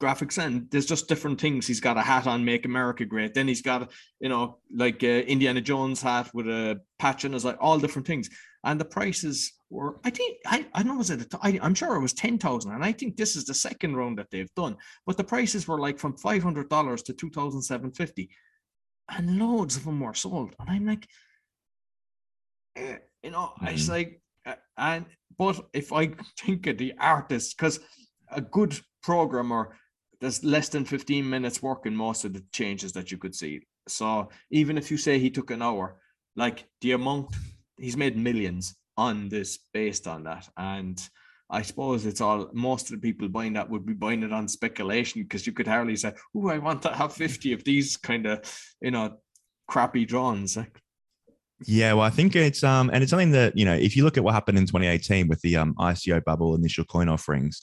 [0.00, 0.42] graphics.
[0.42, 1.66] And there's just different things.
[1.66, 3.34] He's got a hat on, Make America Great.
[3.34, 7.44] Then he's got, you know, like uh, Indiana Jones hat with a patch and it's
[7.44, 8.30] like all different things.
[8.64, 11.74] And the prices were, I think, I, I don't know, was it, a- I, I'm
[11.74, 12.72] sure it was 10,000.
[12.72, 14.76] And I think this is the second round that they've done.
[15.06, 18.30] But the prices were like from $500 to 2,750
[19.08, 20.54] and loads of them were sold.
[20.58, 21.08] And I'm like,
[22.76, 23.88] eh, you know, it's Mhm.
[23.88, 25.06] like, uh, and
[25.38, 27.80] but if I think of the artist, because
[28.28, 29.76] a good programmer,
[30.20, 33.60] there's less than 15 minutes work in most of the changes that you could see.
[33.88, 36.00] So even if you say he took an hour,
[36.34, 37.34] like the amount
[37.78, 40.48] he's made millions on this based on that.
[40.56, 40.98] And
[41.48, 44.48] I suppose it's all most of the people buying that would be buying it on
[44.48, 48.26] speculation because you could hardly say, "Oh, I want to have fifty of these kind
[48.26, 48.40] of
[48.80, 49.18] you know
[49.68, 50.58] crappy drones."
[51.64, 54.18] Yeah, well, I think it's um, and it's something that you know, if you look
[54.18, 57.60] at what happened in 2018 with the um ICO bubble initial coin offerings,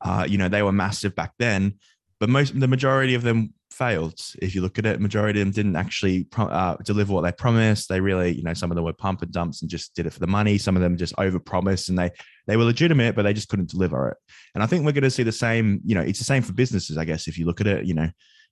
[0.00, 1.74] uh, you know, they were massive back then,
[2.18, 4.18] but most the majority of them failed.
[4.40, 7.88] If you look at it, majority of them didn't actually uh, deliver what they promised.
[7.88, 10.12] They really, you know, some of them were pump and dumps and just did it
[10.12, 10.58] for the money.
[10.58, 12.10] Some of them just overpromised and they
[12.46, 14.16] they were legitimate, but they just couldn't deliver it.
[14.54, 15.80] And I think we're going to see the same.
[15.84, 17.28] You know, it's the same for businesses, I guess.
[17.28, 18.08] If you look at it, you know,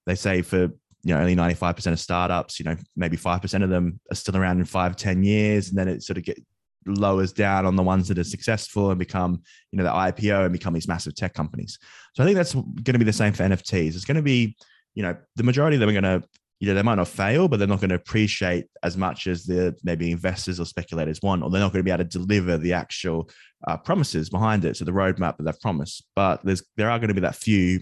[0.07, 0.68] they say for
[1.05, 4.59] you know only 95% of startups you know maybe 5% of them are still around
[4.59, 6.42] in five ten years and then it sort of get
[6.87, 10.53] lowers down on the ones that are successful and become you know the ipo and
[10.53, 11.79] become these massive tech companies
[12.14, 14.57] so i think that's going to be the same for nfts it's going to be
[14.94, 16.26] you know the majority of them are going to
[16.61, 19.44] you know they might not fail but they're not going to appreciate as much as
[19.44, 22.57] the maybe investors or speculators want or they're not going to be able to deliver
[22.57, 23.28] the actual
[23.66, 26.04] uh, promises behind it so the roadmap that they've promised.
[26.14, 27.80] But there's there are going to be that few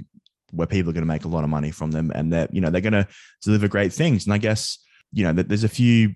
[0.53, 2.61] where people are going to make a lot of money from them and they're you
[2.61, 3.07] know they're going to
[3.43, 4.25] deliver great things.
[4.25, 4.79] And i guess
[5.13, 6.15] you know that there's a few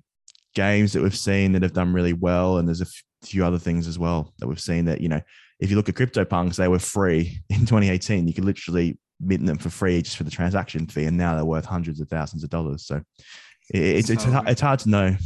[0.54, 2.86] games that we've seen that have done really well and there's a
[3.22, 5.20] few other things as well that we've seen that you know
[5.58, 9.58] if you look at CryptoPunks, they were free in 2018 you could literally mint them
[9.58, 12.50] for free just for the transaction fee and now they're worth hundreds of thousands of
[12.50, 13.00] dollars so
[13.70, 15.16] it's it's, it's hard to know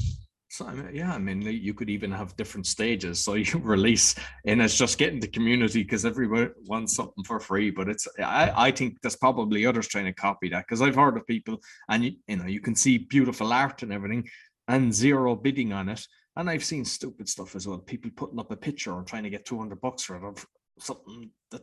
[0.52, 3.22] so yeah, I mean, you could even have different stages.
[3.22, 7.70] So you release, and it's just getting the community because everyone wants something for free.
[7.70, 11.16] But it's, I, I think there's probably others trying to copy that because I've heard
[11.16, 14.28] of people, and you, you know, you can see beautiful art and everything,
[14.66, 16.04] and zero bidding on it.
[16.34, 17.78] And I've seen stupid stuff as well.
[17.78, 20.44] People putting up a picture and trying to get 200 bucks for it of
[20.80, 21.62] something that,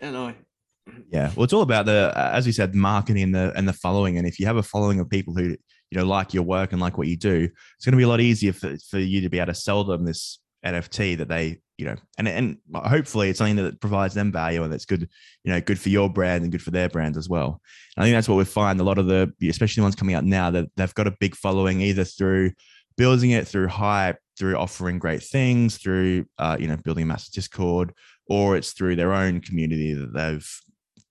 [0.00, 0.34] you know,
[1.10, 1.30] yeah.
[1.34, 4.18] Well it's all about the as we said marketing and the and the following.
[4.18, 5.56] And if you have a following of people who
[5.94, 8.08] you know like your work and like what you do it's going to be a
[8.08, 11.58] lot easier for, for you to be able to sell them this nft that they
[11.78, 15.08] you know and and hopefully it's something that provides them value and that's good
[15.44, 17.60] you know good for your brand and good for their brand as well.
[17.96, 20.14] And i think that's what we find a lot of the especially the ones coming
[20.14, 22.52] out now that they've got a big following either through
[22.96, 27.32] building it through hype through offering great things through uh, you know building a massive
[27.32, 27.92] discord
[28.28, 30.60] or it's through their own community that they've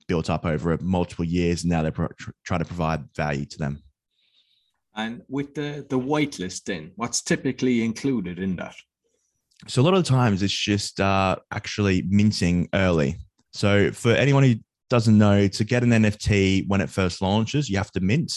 [0.08, 2.08] built up over multiple years and now they're pro-
[2.44, 3.84] trying to provide value to them
[4.96, 8.76] and with the the whitelist, then what's typically included in that?
[9.68, 13.18] So a lot of the times it's just uh, actually minting early.
[13.54, 14.56] So for anyone who
[14.90, 18.34] doesn't know, to get an NFT when it first launches, you have to mint,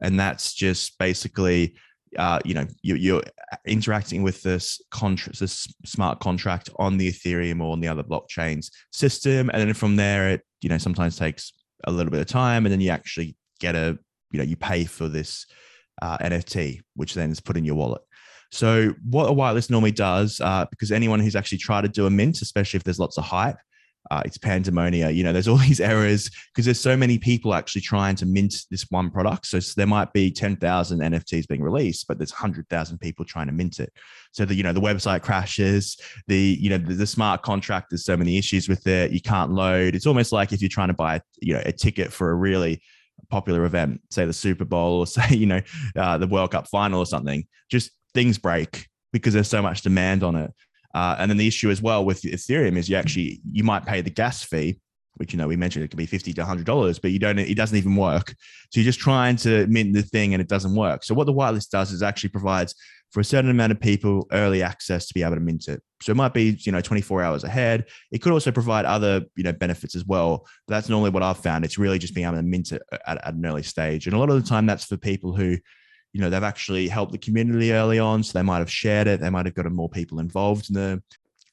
[0.00, 1.76] and that's just basically.
[2.16, 7.60] Uh, you know, you, are interacting with this contract, this smart contract on the Ethereum
[7.60, 11.52] or on the other blockchains system, and then from there, it you know sometimes takes
[11.84, 13.98] a little bit of time, and then you actually get a
[14.30, 15.46] you know you pay for this
[16.02, 18.02] uh, NFT, which then is put in your wallet.
[18.52, 22.10] So, what a whitelist normally does, uh, because anyone who's actually tried to do a
[22.10, 23.56] mint, especially if there's lots of hype,
[24.10, 25.10] uh, it's pandemonia.
[25.10, 28.54] You know, there's all these errors because there's so many people actually trying to mint
[28.70, 29.46] this one product.
[29.46, 33.52] So, so there might be 10,000 NFTs being released, but there's 100,000 people trying to
[33.52, 33.92] mint it.
[34.32, 35.96] So the you know the website crashes.
[36.26, 37.90] The you know the, the, smart contract.
[37.90, 39.10] There's so many issues with it.
[39.10, 39.94] You can't load.
[39.94, 42.82] It's almost like if you're trying to buy you know a ticket for a really
[43.30, 45.60] popular event, say the Super Bowl or say, you know,
[45.96, 50.22] uh, the World Cup final or something, just things break because there's so much demand
[50.22, 50.52] on it.
[50.96, 54.00] Uh, and then the issue as well with Ethereum is you actually you might pay
[54.00, 54.80] the gas fee,
[55.16, 57.38] which you know we mentioned it could be fifty to hundred dollars, but you don't
[57.38, 58.34] it doesn't even work.
[58.70, 61.04] So you're just trying to mint the thing and it doesn't work.
[61.04, 62.74] So what the whitelist does is actually provides
[63.10, 65.82] for a certain amount of people early access to be able to mint it.
[66.00, 67.84] So it might be, you know, 24 hours ahead.
[68.10, 70.46] It could also provide other, you know, benefits as well.
[70.66, 71.66] But that's normally what I've found.
[71.66, 74.06] It's really just being able to mint it at, at an early stage.
[74.06, 75.58] And a lot of the time that's for people who,
[76.16, 78.22] you know, they've actually helped the community early on.
[78.22, 79.20] So they might have shared it.
[79.20, 81.02] They might have gotten more people involved in the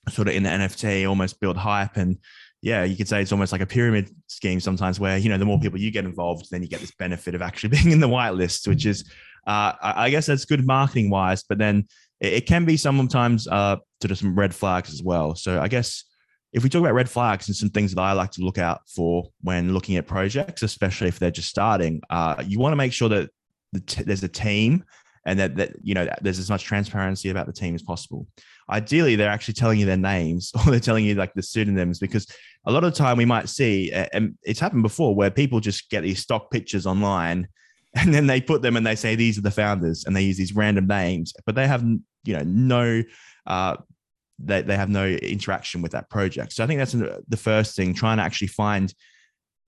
[0.10, 1.98] sort of in the NFT, almost build hype.
[1.98, 2.18] And
[2.62, 5.44] yeah, you could say it's almost like a pyramid scheme sometimes where, you know, the
[5.44, 8.08] more people you get involved, then you get this benefit of actually being in the
[8.08, 9.04] whitelist, which is
[9.46, 11.90] uh, I, guess that's good marketing wise, but then
[12.22, 15.36] it, can be sometimes uh, sort of some red flags as well.
[15.36, 16.06] So I guess
[16.54, 18.80] if we talk about red flags and some things that I like to look out
[18.88, 22.94] for when looking at projects, especially if they're just starting, uh, you want to make
[22.94, 23.30] sure that
[23.74, 24.84] the t- there's a team
[25.26, 28.28] and that, that you know there's as much transparency about the team as possible.
[28.70, 32.28] Ideally, they're actually telling you their names or they're telling you like the pseudonyms because
[32.66, 36.02] a lot of time we might see, and it's happened before, where people just get
[36.02, 37.48] these stock pictures online
[37.96, 40.38] and then they put them and they say these are the founders and they use
[40.38, 43.04] these random names but they have you know no
[43.46, 43.76] uh,
[44.40, 47.94] they, they have no interaction with that project so i think that's the first thing
[47.94, 48.94] trying to actually find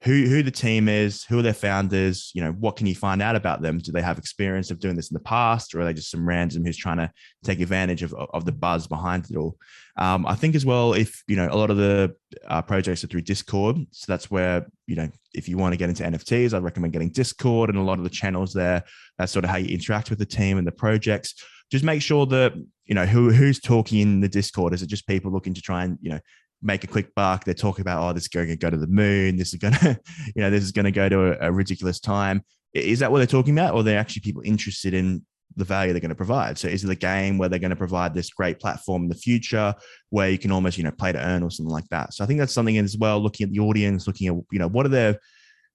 [0.05, 3.23] who who the team is, who are their founders, you know, what can you find
[3.23, 3.79] out about them?
[3.79, 6.27] Do they have experience of doing this in the past, or are they just some
[6.27, 7.11] random who's trying to
[7.43, 9.57] take advantage of, of the buzz behind it all?
[9.97, 12.15] Um, I think as well, if you know, a lot of the
[12.47, 15.89] uh, projects are through Discord, so that's where you know, if you want to get
[15.89, 18.83] into NFTs, I'd recommend getting Discord and a lot of the channels there.
[19.17, 21.33] That's sort of how you interact with the team and the projects.
[21.71, 22.53] Just make sure that
[22.85, 24.75] you know who who's talking in the Discord.
[24.75, 26.19] Is it just people looking to try and you know
[26.61, 27.43] make a quick buck.
[27.43, 29.37] They're talking about, oh, this is going to go to the moon.
[29.37, 29.99] This is going to,
[30.35, 32.43] you know, this is going to go to a, a, ridiculous time.
[32.73, 33.73] Is that what they're talking about?
[33.73, 36.57] Or they're they actually people interested in the value they're going to provide?
[36.57, 39.15] So is it a game where they're going to provide this great platform in the
[39.15, 39.73] future
[40.09, 42.13] where you can almost, you know, play to earn or something like that?
[42.13, 44.67] So I think that's something as well, looking at the audience, looking at, you know,
[44.67, 45.19] what are their,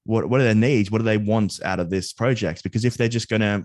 [0.05, 0.91] what, what are their needs?
[0.91, 2.63] What do they want out of this project?
[2.63, 3.65] Because if they're just going to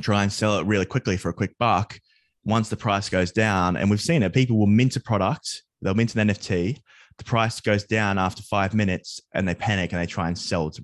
[0.00, 1.98] try and sell it really quickly for a quick buck,
[2.44, 5.94] once the price goes down, and we've seen it, people will mint a product they'll
[5.94, 6.78] mint an NFT.
[7.18, 10.70] The price goes down after five minutes, and they panic and they try and sell
[10.70, 10.82] to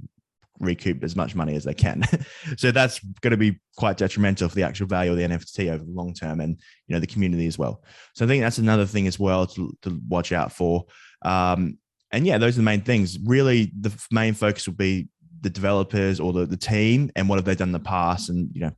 [0.60, 2.02] recoup as much money as they can.
[2.56, 5.84] so that's going to be quite detrimental for the actual value of the NFT over
[5.84, 7.82] the long term, and you know the community as well.
[8.14, 10.84] So I think that's another thing as well to, to watch out for.
[11.22, 11.78] Um,
[12.12, 13.18] and yeah, those are the main things.
[13.24, 15.08] Really, the main focus will be
[15.40, 18.50] the developers or the, the team and what have they done in the past, and
[18.54, 18.72] you know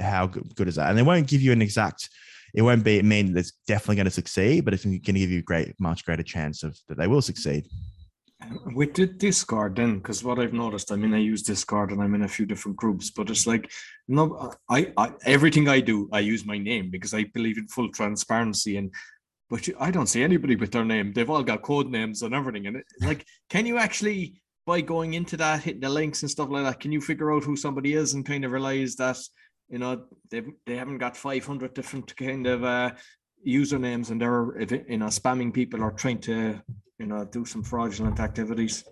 [0.00, 0.88] how good is that.
[0.88, 2.10] And they won't give you an exact
[2.54, 5.30] it won't be mean that it's definitely going to succeed, but it's going to give
[5.30, 7.66] you a great, much greater chance of that they will succeed.
[8.74, 12.14] With the Discord, then, because what I've noticed, I mean, I use Discord and I'm
[12.14, 13.70] in a few different groups, but it's like,
[14.08, 17.90] no, I, I everything I do, I use my name because I believe in full
[17.90, 18.92] transparency and
[19.48, 21.12] but I don't see anybody with their name.
[21.12, 22.66] They've all got code names and everything.
[22.66, 26.50] And it, like, can you actually, by going into that, hitting the links and stuff
[26.50, 29.18] like that, can you figure out who somebody is and kind of realize that
[29.68, 32.90] you know they they haven't got 500 different kind of uh,
[33.46, 36.60] usernames and they're you know spamming people or trying to
[36.98, 38.84] you know do some fraudulent activities.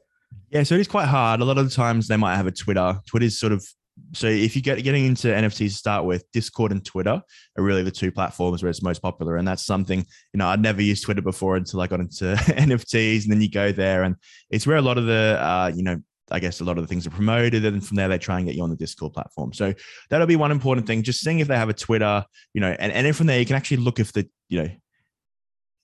[0.50, 1.40] Yeah so it is quite hard.
[1.40, 2.98] A lot of the times they might have a twitter.
[3.06, 3.64] Twitter's sort of
[4.12, 7.22] so if you get getting into nfts to start with discord and twitter
[7.56, 9.37] are really the two platforms where it's most popular.
[9.37, 13.22] And that's something you know i'd never used twitter before until i got into nfts
[13.22, 14.16] and then you go there and
[14.50, 16.02] it's where a lot of the uh, you know
[16.34, 18.46] I guess a lot of the things are promoted, and from there they try and
[18.46, 19.52] get you on the Discord platform.
[19.52, 19.72] So
[20.10, 21.02] that'll be one important thing.
[21.02, 23.46] Just seeing if they have a Twitter, you know, and, and then from there you
[23.46, 24.68] can actually look if the, you know,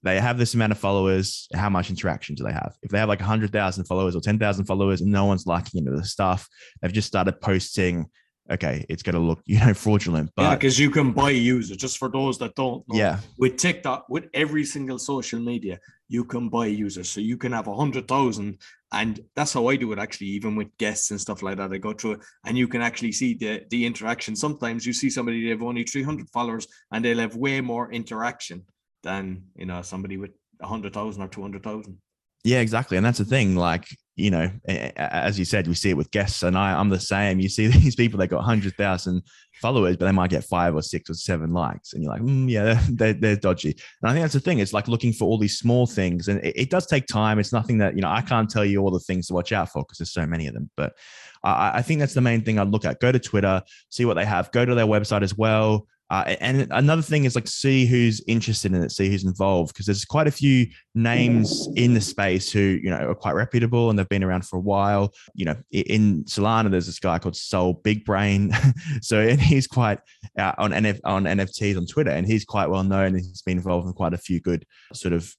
[0.02, 2.74] they have this amount of followers, how much interaction do they have?
[2.82, 6.04] If they have like 100,000 followers or 10,000 followers and no one's liking into the
[6.04, 6.48] stuff,
[6.80, 8.06] they've just started posting
[8.50, 10.30] okay, it's going to look, you know, fraudulent.
[10.36, 11.76] But yeah, because you can buy users.
[11.76, 16.24] Just for those that don't know, yeah, with TikTok, with every single social media, you
[16.24, 17.08] can buy users.
[17.08, 18.58] So you can have a hundred thousand,
[18.92, 19.98] and that's how I do it.
[19.98, 22.82] Actually, even with guests and stuff like that, I go through it, and you can
[22.82, 24.34] actually see the the interaction.
[24.36, 27.92] Sometimes you see somebody they have only three hundred followers, and they'll have way more
[27.92, 28.64] interaction
[29.02, 31.98] than you know somebody with hundred thousand or two hundred thousand.
[32.44, 32.96] Yeah, exactly.
[32.96, 33.54] And that's the thing.
[33.54, 33.86] Like,
[34.20, 37.40] you know, as you said, we see it with guests, and I, I'm the same.
[37.40, 39.22] You see these people that got 100,000
[39.60, 41.92] followers, but they might get five or six or seven likes.
[41.92, 43.70] And you're like, mm, yeah, they're, they're dodgy.
[44.02, 44.58] And I think that's the thing.
[44.58, 46.28] It's like looking for all these small things.
[46.28, 47.38] And it, it does take time.
[47.38, 49.70] It's nothing that, you know, I can't tell you all the things to watch out
[49.70, 50.70] for because there's so many of them.
[50.76, 50.94] But
[51.42, 53.00] I, I think that's the main thing I'd look at.
[53.00, 55.86] Go to Twitter, see what they have, go to their website as well.
[56.10, 59.86] Uh, and another thing is like see who's interested in it, see who's involved, because
[59.86, 63.98] there's quite a few names in the space who you know are quite reputable and
[63.98, 65.12] they've been around for a while.
[65.34, 68.50] You know, in Solana, there's this guy called Soul Big Brain,
[69.02, 70.00] so and he's quite
[70.38, 73.14] uh, on NF, on NFTs on Twitter, and he's quite well known.
[73.14, 75.32] He's been involved in quite a few good sort of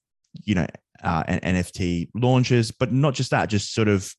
[0.44, 0.66] you know
[1.02, 4.14] uh, NFT launches, but not just that, just sort of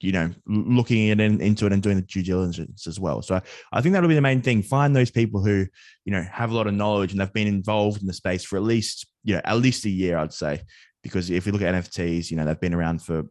[0.00, 3.22] you know, looking in, into it and doing the due diligence as well.
[3.22, 3.40] So
[3.72, 4.62] I think that'll be the main thing.
[4.62, 5.66] Find those people who,
[6.04, 8.56] you know, have a lot of knowledge and they've been involved in the space for
[8.56, 10.62] at least, you know, at least a year, I'd say.
[11.02, 13.24] Because if you look at NFTs, you know, they've been around for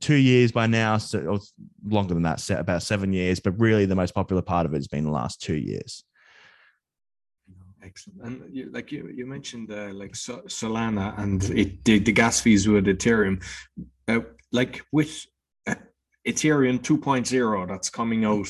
[0.00, 1.38] two years by now, so,
[1.86, 3.38] longer than that, about seven years.
[3.38, 6.02] But really, the most popular part of it has been the last two years.
[7.82, 8.22] Excellent.
[8.22, 12.68] And you, like you, you mentioned, uh, like Solana and it, the, the gas fees
[12.68, 13.42] with Ethereum.
[14.08, 14.20] Uh,
[14.52, 15.26] like with
[16.30, 18.48] Ethereum 2.0 that's coming out.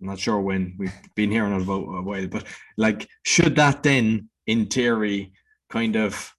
[0.00, 2.44] I'm not sure when we've been hearing about a while, but
[2.76, 5.32] like, should that then, in theory,
[5.70, 6.32] kind of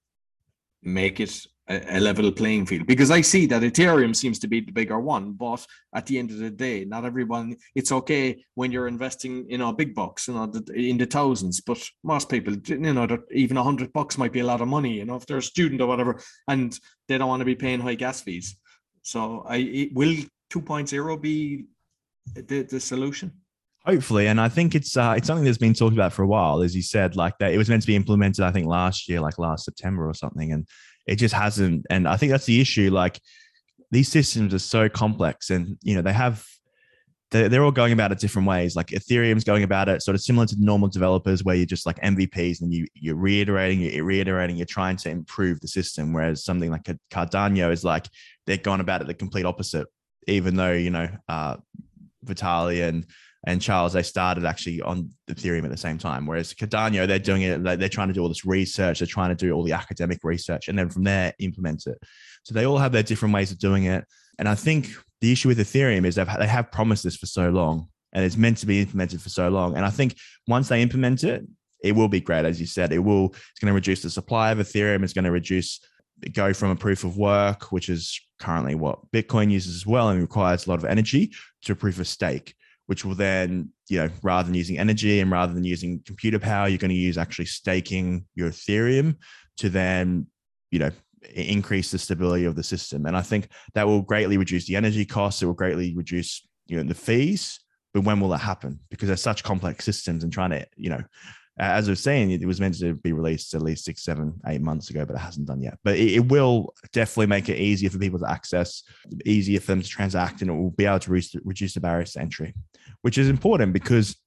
[0.84, 2.86] make it a, a, level playing field?
[2.86, 6.30] Because I see that Ethereum seems to be the bigger one, but at the end
[6.30, 7.56] of the day, not everyone.
[7.74, 11.82] It's okay when you're investing, in know, big bucks, you know, in the thousands, but
[12.04, 15.06] most people, you know, even a hundred bucks might be a lot of money, you
[15.06, 17.96] know, if they're a student or whatever, and they don't want to be paying high
[17.96, 18.58] gas fees.
[19.02, 20.18] So I will
[20.52, 21.66] 2.0 be
[22.34, 23.32] the, the solution?
[23.86, 26.64] Hopefully, and I think it's uh, it's something that's been talked about for a while,
[26.64, 27.16] as you said.
[27.16, 30.10] Like that, it was meant to be implemented, I think, last year, like last September
[30.10, 30.68] or something, and
[31.06, 31.86] it just hasn't.
[31.92, 32.90] And I think that's the issue.
[32.90, 33.20] Like
[33.92, 36.46] these systems are so complex and you know they have
[37.32, 40.22] they're, they're all going about it different ways like ethereum's going about it sort of
[40.22, 44.58] similar to normal developers where you're just like mvps and you you're reiterating you're reiterating
[44.58, 48.08] you're trying to improve the system whereas something like cardano is like
[48.46, 49.88] they're going about it the complete opposite
[50.28, 51.58] even though you know uh
[52.26, 53.06] Vitalik and
[53.48, 56.26] and Charles, they started actually on Ethereum at the same time.
[56.26, 59.36] Whereas Cardano, they're doing it, they're trying to do all this research, they're trying to
[59.36, 61.98] do all the academic research, and then from there implement it.
[62.44, 64.04] So they all have their different ways of doing it.
[64.40, 64.90] And I think
[65.22, 68.36] the issue with Ethereum is they've, they have promised this for so long, and it's
[68.36, 69.76] meant to be implemented for so long.
[69.76, 70.16] And I think
[70.48, 71.46] once they implement it,
[71.84, 72.92] it will be great, as you said.
[72.92, 73.28] It will.
[73.28, 75.04] It's going to reduce the supply of Ethereum.
[75.04, 75.82] It's going to reduce
[76.34, 80.22] go from a proof of work, which is currently what Bitcoin uses as well and
[80.22, 81.34] requires a lot of energy,
[81.64, 82.56] to proof of stake
[82.88, 86.68] which will then, you know, rather than using energy and rather than using computer power,
[86.68, 89.16] you're going to use actually staking your Ethereum
[89.58, 90.28] to then,
[90.72, 90.92] you know,
[91.34, 93.06] increase the stability of the system.
[93.06, 95.42] And I think that will greatly reduce the energy costs.
[95.42, 97.60] It will greatly reduce, you know, the fees.
[97.94, 98.80] But when will that happen?
[98.90, 101.02] Because they're such complex systems and trying to, you know,
[101.58, 104.62] as I was saying, it was meant to be released at least six, seven, eight
[104.62, 105.78] months ago, but it hasn't done yet.
[105.84, 108.84] But it, it, will definitely make it easier for people to access,
[109.26, 112.12] easier for them to transact, and it will be able to re- reduce the barriers
[112.14, 112.54] to entry,
[113.04, 114.18] which is important because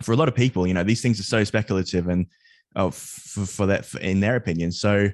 [0.00, 2.26] for a lot of people, you know, these things are so speculative and
[2.74, 4.72] uh, for, for that, for, in their opinion.
[4.72, 5.08] So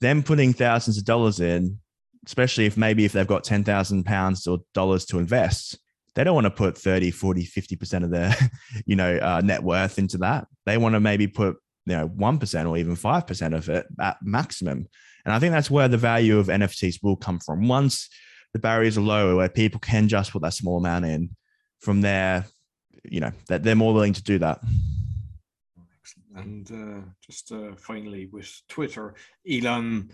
[0.00, 1.78] them putting thousands of dollars in,
[2.26, 5.78] especially if maybe if they've got 10,000 pounds or dollars to invest,
[6.14, 8.34] they don't want to put 30 40 50% of their
[8.86, 10.46] you know uh, net worth into that.
[10.66, 11.56] They want to maybe put
[11.86, 14.86] you know 1% or even 5% of it at maximum.
[15.24, 17.68] And i think that's where the value of nfts will come from.
[17.68, 18.08] Once
[18.52, 21.30] the barriers are lower where people can just put that small amount in
[21.80, 22.46] from there
[23.04, 24.60] you know that they're more willing to do that.
[26.36, 29.14] And uh, just uh, finally with twitter
[29.48, 30.10] elon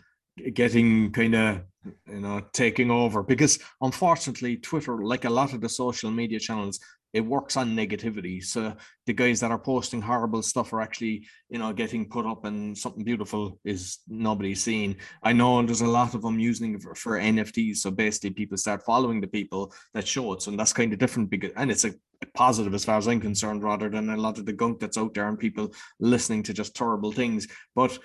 [0.53, 1.61] getting kind of
[2.07, 3.23] you know taking over.
[3.23, 6.81] Because unfortunately twitter like a lot of the social media channels
[7.17, 8.45] it works on negativity.
[8.45, 8.77] So
[9.07, 12.77] the guys that are posting horrible stuff are actually you know getting put up and
[12.77, 17.19] something beautiful is nobody seen i know there's a lot of them using for, for
[17.19, 20.93] nfts so basically people start following the people that show it so and that's kind
[20.93, 21.95] of different because and it's a
[22.35, 25.15] positive as far as i'm concerned rather than a lot of the gunk that's out
[25.15, 27.47] there and people listening to just terrible things.
[27.75, 27.99] But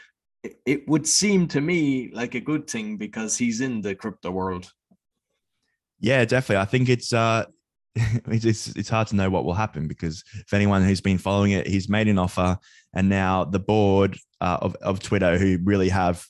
[0.43, 4.71] it would seem to me like a good thing because he's in the crypto world.
[5.99, 6.61] Yeah, definitely.
[6.61, 7.45] I think it's uh
[7.95, 11.67] it's it's hard to know what will happen because if anyone who's been following it,
[11.67, 12.57] he's made an offer,
[12.93, 16.25] and now the board uh, of of Twitter, who really have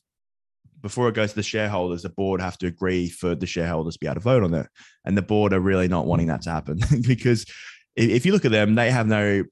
[0.81, 3.99] before it goes to the shareholders, the board have to agree for the shareholders to
[3.99, 4.67] be able to vote on it,
[5.05, 7.45] and the board are really not wanting that to happen because
[7.95, 9.43] if you look at them, they have no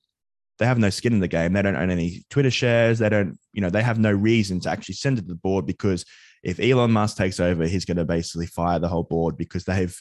[0.60, 1.54] they have no skin in the game.
[1.54, 3.00] They don't own any Twitter shares.
[3.00, 5.66] They don't, you know, they have no reason to actually send it to the board
[5.66, 6.06] because
[6.44, 10.00] if Elon Musk takes over, he's going to basically fire the whole board because they've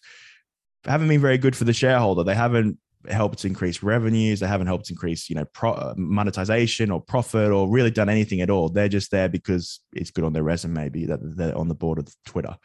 [0.84, 2.24] haven't been very good for the shareholder.
[2.24, 2.78] They haven't
[3.08, 4.40] helped increase revenues.
[4.40, 8.50] They haven't helped increase, you know, pro- monetization or profit or really done anything at
[8.50, 8.68] all.
[8.68, 11.98] They're just there because it's good on their resume, maybe that they're on the board
[11.98, 12.56] of Twitter.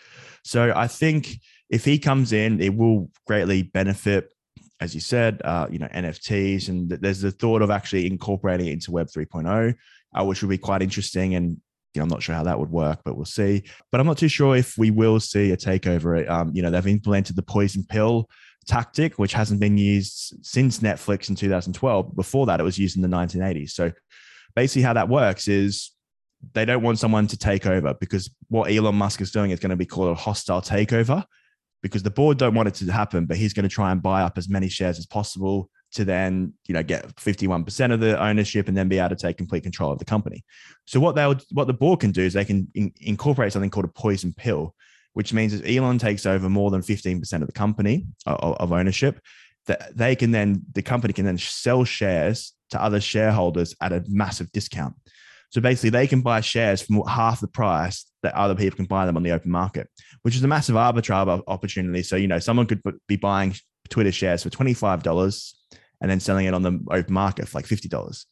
[0.43, 1.39] So I think
[1.69, 4.33] if he comes in, it will greatly benefit
[4.79, 8.73] as you said, uh, you know, NFTs, and there's the thought of actually incorporating it
[8.73, 9.75] into Web 3.0,
[10.13, 11.35] uh, which would be quite interesting.
[11.35, 11.57] And
[11.93, 13.63] you know, I'm not sure how that would work, but we'll see.
[13.91, 16.27] But I'm not too sure if we will see a takeover.
[16.29, 18.29] Um, you know, they've implemented the poison pill
[18.65, 22.15] tactic, which hasn't been used since Netflix in 2012.
[22.15, 23.71] Before that, it was used in the 1980s.
[23.71, 23.91] So
[24.55, 25.91] basically, how that works is
[26.53, 29.69] they don't want someone to take over because what Elon Musk is doing is going
[29.69, 31.23] to be called a hostile takeover
[31.83, 34.23] because the board don't want it to happen, but he's going to try and buy
[34.23, 38.67] up as many shares as possible to then, you know, get 51% of the ownership
[38.67, 40.43] and then be able to take complete control of the company.
[40.85, 43.69] So what they would, what the board can do is they can in, incorporate something
[43.69, 44.73] called a poison pill,
[45.11, 49.19] which means if Elon takes over more than 15% of the company of, of ownership,
[49.67, 54.03] that they can then the company can then sell shares to other shareholders at a
[54.07, 54.95] massive discount.
[55.51, 59.05] So basically, they can buy shares for half the price that other people can buy
[59.05, 59.87] them on the open market,
[60.23, 62.03] which is a massive arbitrage opportunity.
[62.03, 63.55] So, you know, someone could be buying
[63.89, 65.53] Twitter shares for $25
[66.01, 68.25] and then selling it on the open market for like $50,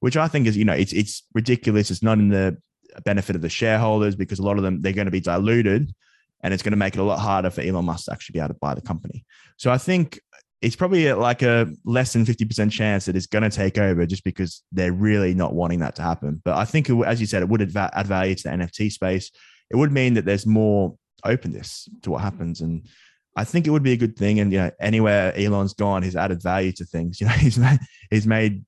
[0.00, 1.90] which I think is, you know, it's, it's ridiculous.
[1.90, 2.56] It's not in the
[3.04, 5.94] benefit of the shareholders because a lot of them, they're going to be diluted
[6.42, 8.40] and it's going to make it a lot harder for Elon Musk to actually be
[8.40, 9.24] able to buy the company.
[9.56, 10.20] So I think
[10.62, 14.24] it's probably like a less than 50% chance that it's going to take over just
[14.24, 16.40] because they're really not wanting that to happen.
[16.44, 19.30] But I think, it, as you said, it would add value to the NFT space.
[19.70, 20.96] It would mean that there's more
[21.26, 22.60] openness to what happens.
[22.60, 22.86] And
[23.36, 24.40] I think it would be a good thing.
[24.40, 27.20] And, you know, anywhere Elon's gone, he's added value to things.
[27.20, 27.78] You know, he's made,
[28.10, 28.64] he's made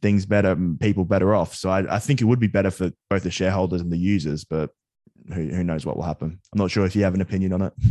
[0.00, 1.54] things better, people better off.
[1.54, 4.44] So I, I think it would be better for both the shareholders and the users,
[4.44, 4.70] but
[5.28, 6.40] who, who knows what will happen.
[6.52, 7.72] I'm not sure if you have an opinion on it.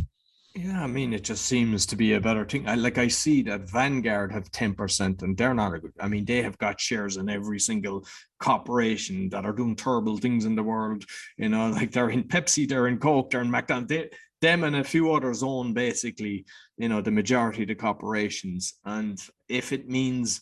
[0.53, 2.67] Yeah, I mean, it just seems to be a better thing.
[2.67, 5.93] I like I see that Vanguard have 10% and they're not a good.
[5.97, 8.05] I mean, they have got shares in every single
[8.37, 11.05] corporation that are doing terrible things in the world.
[11.37, 13.89] You know, like they're in Pepsi, they're in Coke, they're in McDonald's.
[13.89, 14.09] They,
[14.41, 16.45] them and a few others own basically,
[16.77, 18.73] you know, the majority of the corporations.
[18.83, 20.41] And if it means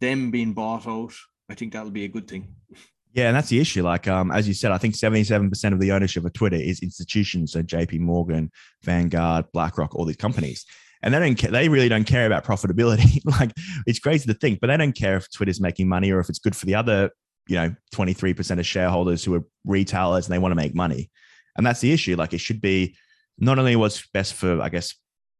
[0.00, 1.14] them being bought out,
[1.48, 2.54] I think that'll be a good thing.
[3.16, 3.82] Yeah, and that's the issue.
[3.82, 7.52] Like, um, as you said, I think 77% of the ownership of Twitter is institutions.
[7.52, 8.52] So JP Morgan,
[8.84, 10.66] Vanguard, BlackRock, all these companies.
[11.02, 13.22] And they don't care, they really don't care about profitability.
[13.40, 13.52] like
[13.86, 16.38] it's crazy to think, but they don't care if Twitter's making money or if it's
[16.38, 17.10] good for the other,
[17.48, 21.10] you know, 23% of shareholders who are retailers and they want to make money.
[21.56, 22.16] And that's the issue.
[22.16, 22.98] Like it should be
[23.38, 24.94] not only what's best for, I guess,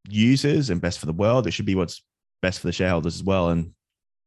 [0.09, 2.03] users and best for the world, it should be what's
[2.41, 3.51] best for the shareholders as well.
[3.51, 3.73] And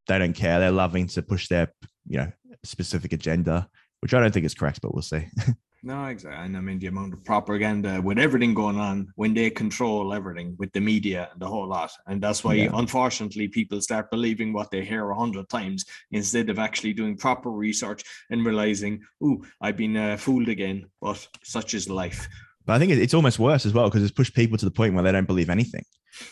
[0.08, 0.60] they don't care.
[0.60, 1.74] They're loving to push their,
[2.08, 2.32] you know,
[2.64, 3.70] specific agenda,
[4.02, 5.28] which I don't think is correct, but we'll see.
[5.84, 6.46] no, exactly.
[6.46, 10.56] And I mean, the amount of propaganda with everything going on when they control everything
[10.60, 11.92] with the media and the whole lot.
[12.08, 12.70] And that's why, yeah.
[12.74, 17.52] unfortunately, people start believing what they hear a hundred times instead of actually doing proper
[17.52, 20.86] research and realizing, oh, I've been uh, fooled again.
[21.02, 22.28] But such is life.
[22.66, 24.94] But I think it's almost worse as well because it's pushed people to the point
[24.94, 25.84] where they don't believe anything.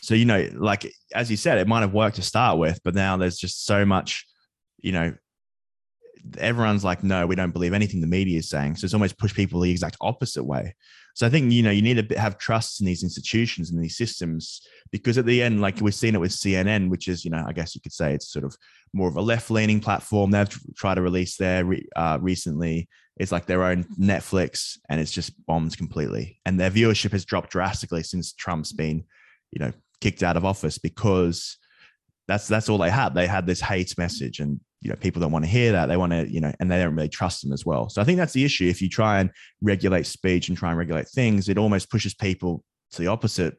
[0.02, 2.94] So, you know, like as you said, it might have worked to start with, but
[2.94, 4.26] now there's just so much,
[4.80, 5.14] you know,
[6.38, 8.76] everyone's like, no, we don't believe anything the media is saying.
[8.76, 10.76] So it's almost pushed people the exact opposite way.
[11.18, 13.98] So I think you know you need to have trust in these institutions and these
[13.98, 14.62] systems
[14.92, 17.54] because at the end, like we've seen it with CNN, which is you know I
[17.54, 18.56] guess you could say it's sort of
[18.94, 20.30] more of a left-leaning platform.
[20.30, 22.88] They've tried to release there uh, recently.
[23.16, 26.40] It's like their own Netflix, and it's just bombed completely.
[26.46, 29.04] And their viewership has dropped drastically since Trump's been,
[29.52, 31.58] you know, kicked out of office because
[32.28, 33.16] that's that's all they had.
[33.16, 35.98] They had this hate message, and you know people don't want to hear that they
[35.98, 37.90] want to you know and they don't really trust them as well.
[37.90, 38.66] So i think that's the issue.
[38.66, 39.30] If you try and
[39.62, 43.58] regulate speech and try and regulate things it almost pushes people to the opposite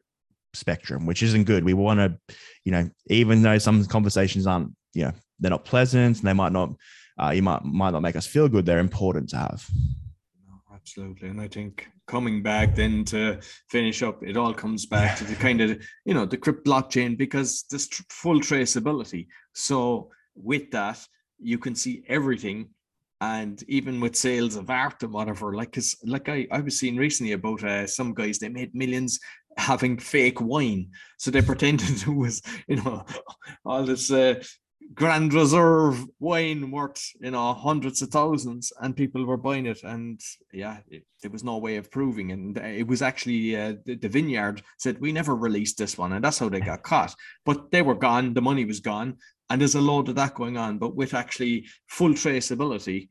[0.53, 1.63] spectrum which isn't good.
[1.63, 6.19] We want to you know even though some conversations aren't you know they're not pleasant
[6.19, 6.71] and they might not
[7.21, 9.67] uh, you might might not make us feel good they're important to have.
[10.73, 13.39] Absolutely and i think coming back then to
[13.69, 15.69] finish up it all comes back to the kind of
[16.05, 19.27] you know the crypt blockchain because this tr- full traceability.
[19.53, 20.99] So with that,
[21.39, 22.69] you can see everything.
[23.21, 26.95] And even with sales of art and whatever, like, cause like I, I was seeing
[26.95, 29.19] recently about uh, some guys, they made millions
[29.57, 30.89] having fake wine.
[31.17, 33.05] So they pretended it was, you know,
[33.65, 34.41] all this uh,
[34.93, 39.83] Grand Reserve wine worth, you know, hundreds of thousands, and people were buying it.
[39.83, 40.19] And
[40.51, 42.31] yeah, it, there was no way of proving.
[42.31, 46.13] And it was actually uh, the, the, vineyard said, We never released this one.
[46.13, 47.13] And that's how they got caught.
[47.45, 49.17] But they were gone, the money was gone.
[49.51, 50.79] And there's a load of that going on.
[50.79, 53.09] But with actually full traceability,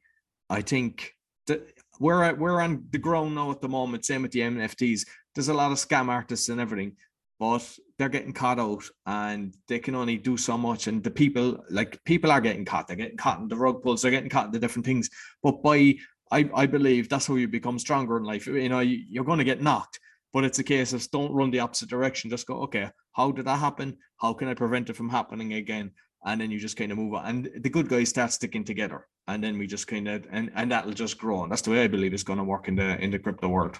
[0.50, 1.12] I think
[1.46, 1.62] that
[2.00, 5.06] we're, we're on the ground now at the moment, same with the NFTs.
[5.34, 6.96] There's a lot of scam artists and everything
[7.38, 7.64] but
[7.98, 10.86] they're getting caught out and they can only do so much.
[10.86, 14.02] And the people, like people are getting caught, they're getting caught in the rug pulls,
[14.02, 15.08] they're getting caught in the different things.
[15.42, 15.96] But by
[16.30, 18.46] I, I believe that's how you become stronger in life.
[18.46, 19.98] You know, you, you're going to get knocked,
[20.32, 22.30] but it's a case of don't run the opposite direction.
[22.30, 23.96] Just go, okay, how did that happen?
[24.18, 25.92] How can I prevent it from happening again?
[26.24, 27.24] And then you just kind of move on.
[27.24, 29.06] And the good guys start sticking together.
[29.28, 31.42] And then we just kind of and, and that'll just grow.
[31.42, 33.48] And that's the way I believe it's going to work in the in the crypto
[33.48, 33.78] world.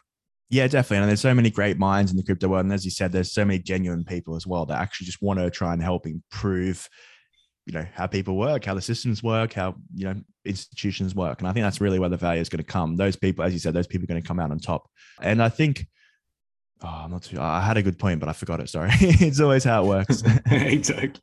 [0.50, 1.02] Yeah, definitely.
[1.02, 2.64] And there's so many great minds in the crypto world.
[2.64, 5.38] And as you said, there's so many genuine people as well that actually just want
[5.38, 6.88] to try and help improve,
[7.66, 10.14] you know, how people work, how the systems work, how, you know,
[10.46, 11.40] institutions work.
[11.40, 12.96] And I think that's really where the value is going to come.
[12.96, 14.88] Those people, as you said, those people are going to come out on top.
[15.20, 15.86] And I think
[16.80, 17.40] Oh, I'm not too.
[17.40, 18.68] I had a good point, but I forgot it.
[18.68, 18.90] Sorry.
[19.00, 20.22] it's always how it works.
[20.46, 21.20] exactly.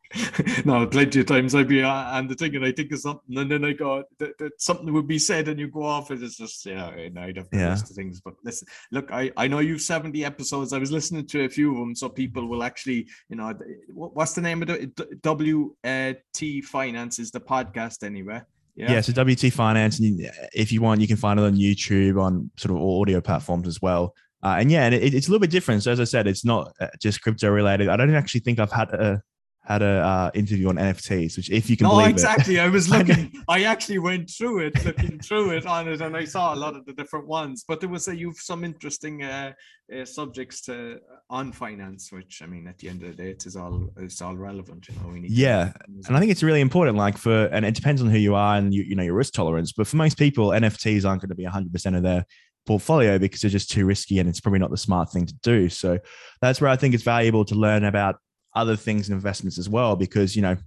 [0.65, 3.37] No, plenty of times I'd be uh, and the thing, and I think of something,
[3.37, 6.21] and then I go that, that something would be said, and you go off, and
[6.21, 7.69] it's just you know, and I'd have to yeah.
[7.69, 8.19] list things.
[8.19, 10.73] But listen, look, I I know you've 70 episodes.
[10.73, 13.53] I was listening to a few of them, so people will actually, you know,
[13.93, 14.91] what's the name of the
[15.23, 18.41] WT Finance is the podcast anyway.
[18.75, 18.91] Yeah.
[18.91, 22.51] yeah, so WT Finance, and if you want, you can find it on YouTube on
[22.57, 24.13] sort of all audio platforms as well.
[24.45, 25.81] Uh, and yeah, and it, it's a little bit different.
[25.81, 27.89] So as I said, it's not uh, just crypto related.
[27.89, 29.19] I don't actually think I've had a
[29.63, 32.57] had a uh, interview on NFTs, which if you can no, believe exactly.
[32.57, 32.61] It.
[32.61, 33.31] I was looking.
[33.47, 36.75] I actually went through it, looking through it on it, and I saw a lot
[36.75, 37.65] of the different ones.
[37.67, 39.53] But there was a you've some interesting uh,
[39.91, 40.99] uh, subjects to
[41.31, 44.21] on finance, which I mean, at the end of the day, it is all it's
[44.21, 44.87] all relevant.
[44.87, 45.31] You know, we need.
[45.31, 45.73] Yeah,
[46.07, 46.97] and I think it's really important.
[46.97, 49.33] Like for, and it depends on who you are and you, you know your risk
[49.33, 49.71] tolerance.
[49.71, 52.27] But for most people, NFTs aren't going to be 100 percent of their
[52.65, 55.69] portfolio because they're just too risky and it's probably not the smart thing to do.
[55.69, 55.99] So
[56.41, 58.17] that's where I think it's valuable to learn about
[58.55, 59.95] other things and investments as well.
[59.95, 60.57] Because, you know,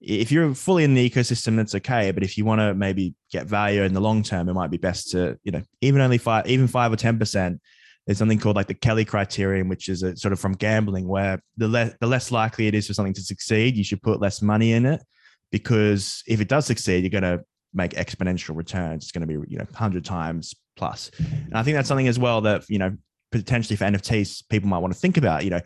[0.00, 2.10] if you're fully in the ecosystem, that's okay.
[2.10, 4.76] But if you want to maybe get value in the long term, it might be
[4.76, 7.58] best to, you know, even only five, even five or 10%,
[8.06, 11.40] there's something called like the Kelly criterion, which is a sort of from gambling, where
[11.56, 14.42] the less the less likely it is for something to succeed, you should put less
[14.42, 15.02] money in it,
[15.50, 17.42] because if it does succeed, you're going to
[17.74, 19.04] make exponential returns.
[19.04, 21.10] It's going to be you know hundred times plus.
[21.18, 22.96] And I think that's something as well that you know
[23.32, 25.44] potentially for NFTs people might want to think about.
[25.44, 25.60] You know,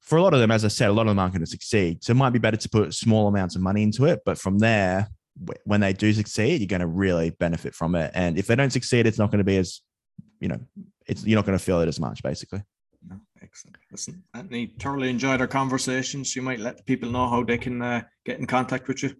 [0.00, 1.50] for a lot of them, as I said, a lot of them aren't going to
[1.50, 2.02] succeed.
[2.02, 4.58] So it might be better to put small amounts of money into it, but from
[4.58, 5.08] there,
[5.64, 8.10] when they do succeed, you're going to really benefit from it.
[8.14, 9.80] And if they don't succeed, it's not going to be as
[10.40, 10.58] you know
[11.06, 12.62] it's you're not going to feel it as much, basically.
[13.42, 13.76] Excellent.
[13.90, 16.34] Listen, Anthony, thoroughly enjoyed our conversations.
[16.34, 19.14] You might let people know how they can uh, get in contact with you.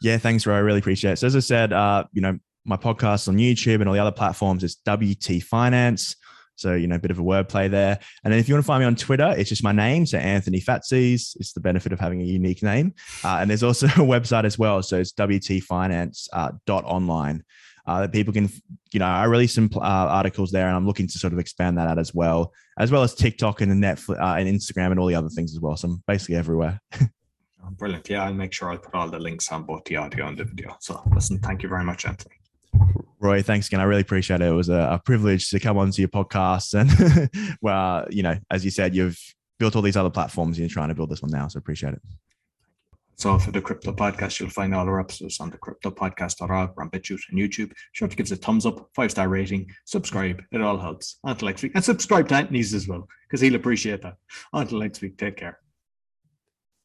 [0.00, 0.56] Yeah, thanks, Roy.
[0.56, 1.18] I really appreciate it.
[1.18, 4.12] So as I said, uh, you know, my podcast on YouTube and all the other
[4.12, 6.16] platforms is WT Finance.
[6.54, 7.98] So, you know, a bit of a wordplay there.
[8.24, 10.06] And then if you want to find me on Twitter, it's just my name.
[10.06, 11.36] So Anthony Fatseas.
[11.36, 12.94] It's the benefit of having a unique name.
[13.24, 14.82] Uh, and there's also a website as well.
[14.82, 17.36] So it's WTfinance.online.
[17.36, 17.42] Uh,
[17.88, 18.50] uh, that people can,
[18.92, 21.78] you know, I release some uh, articles there, and I'm looking to sort of expand
[21.78, 25.00] that out as well, as well as TikTok and the Netflix uh, and Instagram and
[25.00, 25.74] all the other things as well.
[25.74, 26.80] So I'm basically everywhere.
[27.72, 28.08] Brilliant!
[28.08, 30.44] Yeah, I'll make sure I'll put all the links on both the audio and the
[30.44, 30.76] video.
[30.80, 32.34] So listen, thank you very much, Anthony.
[33.20, 33.80] Roy, thanks again.
[33.80, 34.46] I really appreciate it.
[34.46, 37.30] It was a, a privilege to come onto your podcast, and
[37.62, 39.18] well, you know, as you said, you've
[39.58, 41.48] built all these other platforms, and you're trying to build this one now.
[41.48, 42.02] So appreciate it.
[43.18, 46.90] So for the Crypto Podcast, you'll find all our episodes on the cryptopodcast.org or on
[46.90, 47.72] BitChute and YouTube.
[47.90, 50.40] Sure to give us a thumbs up, five star rating, subscribe.
[50.52, 51.18] It all helps.
[51.24, 51.72] Until next week.
[51.74, 54.14] And subscribe to Anthony's as well, because he'll appreciate that.
[54.52, 55.58] Until next week, take care.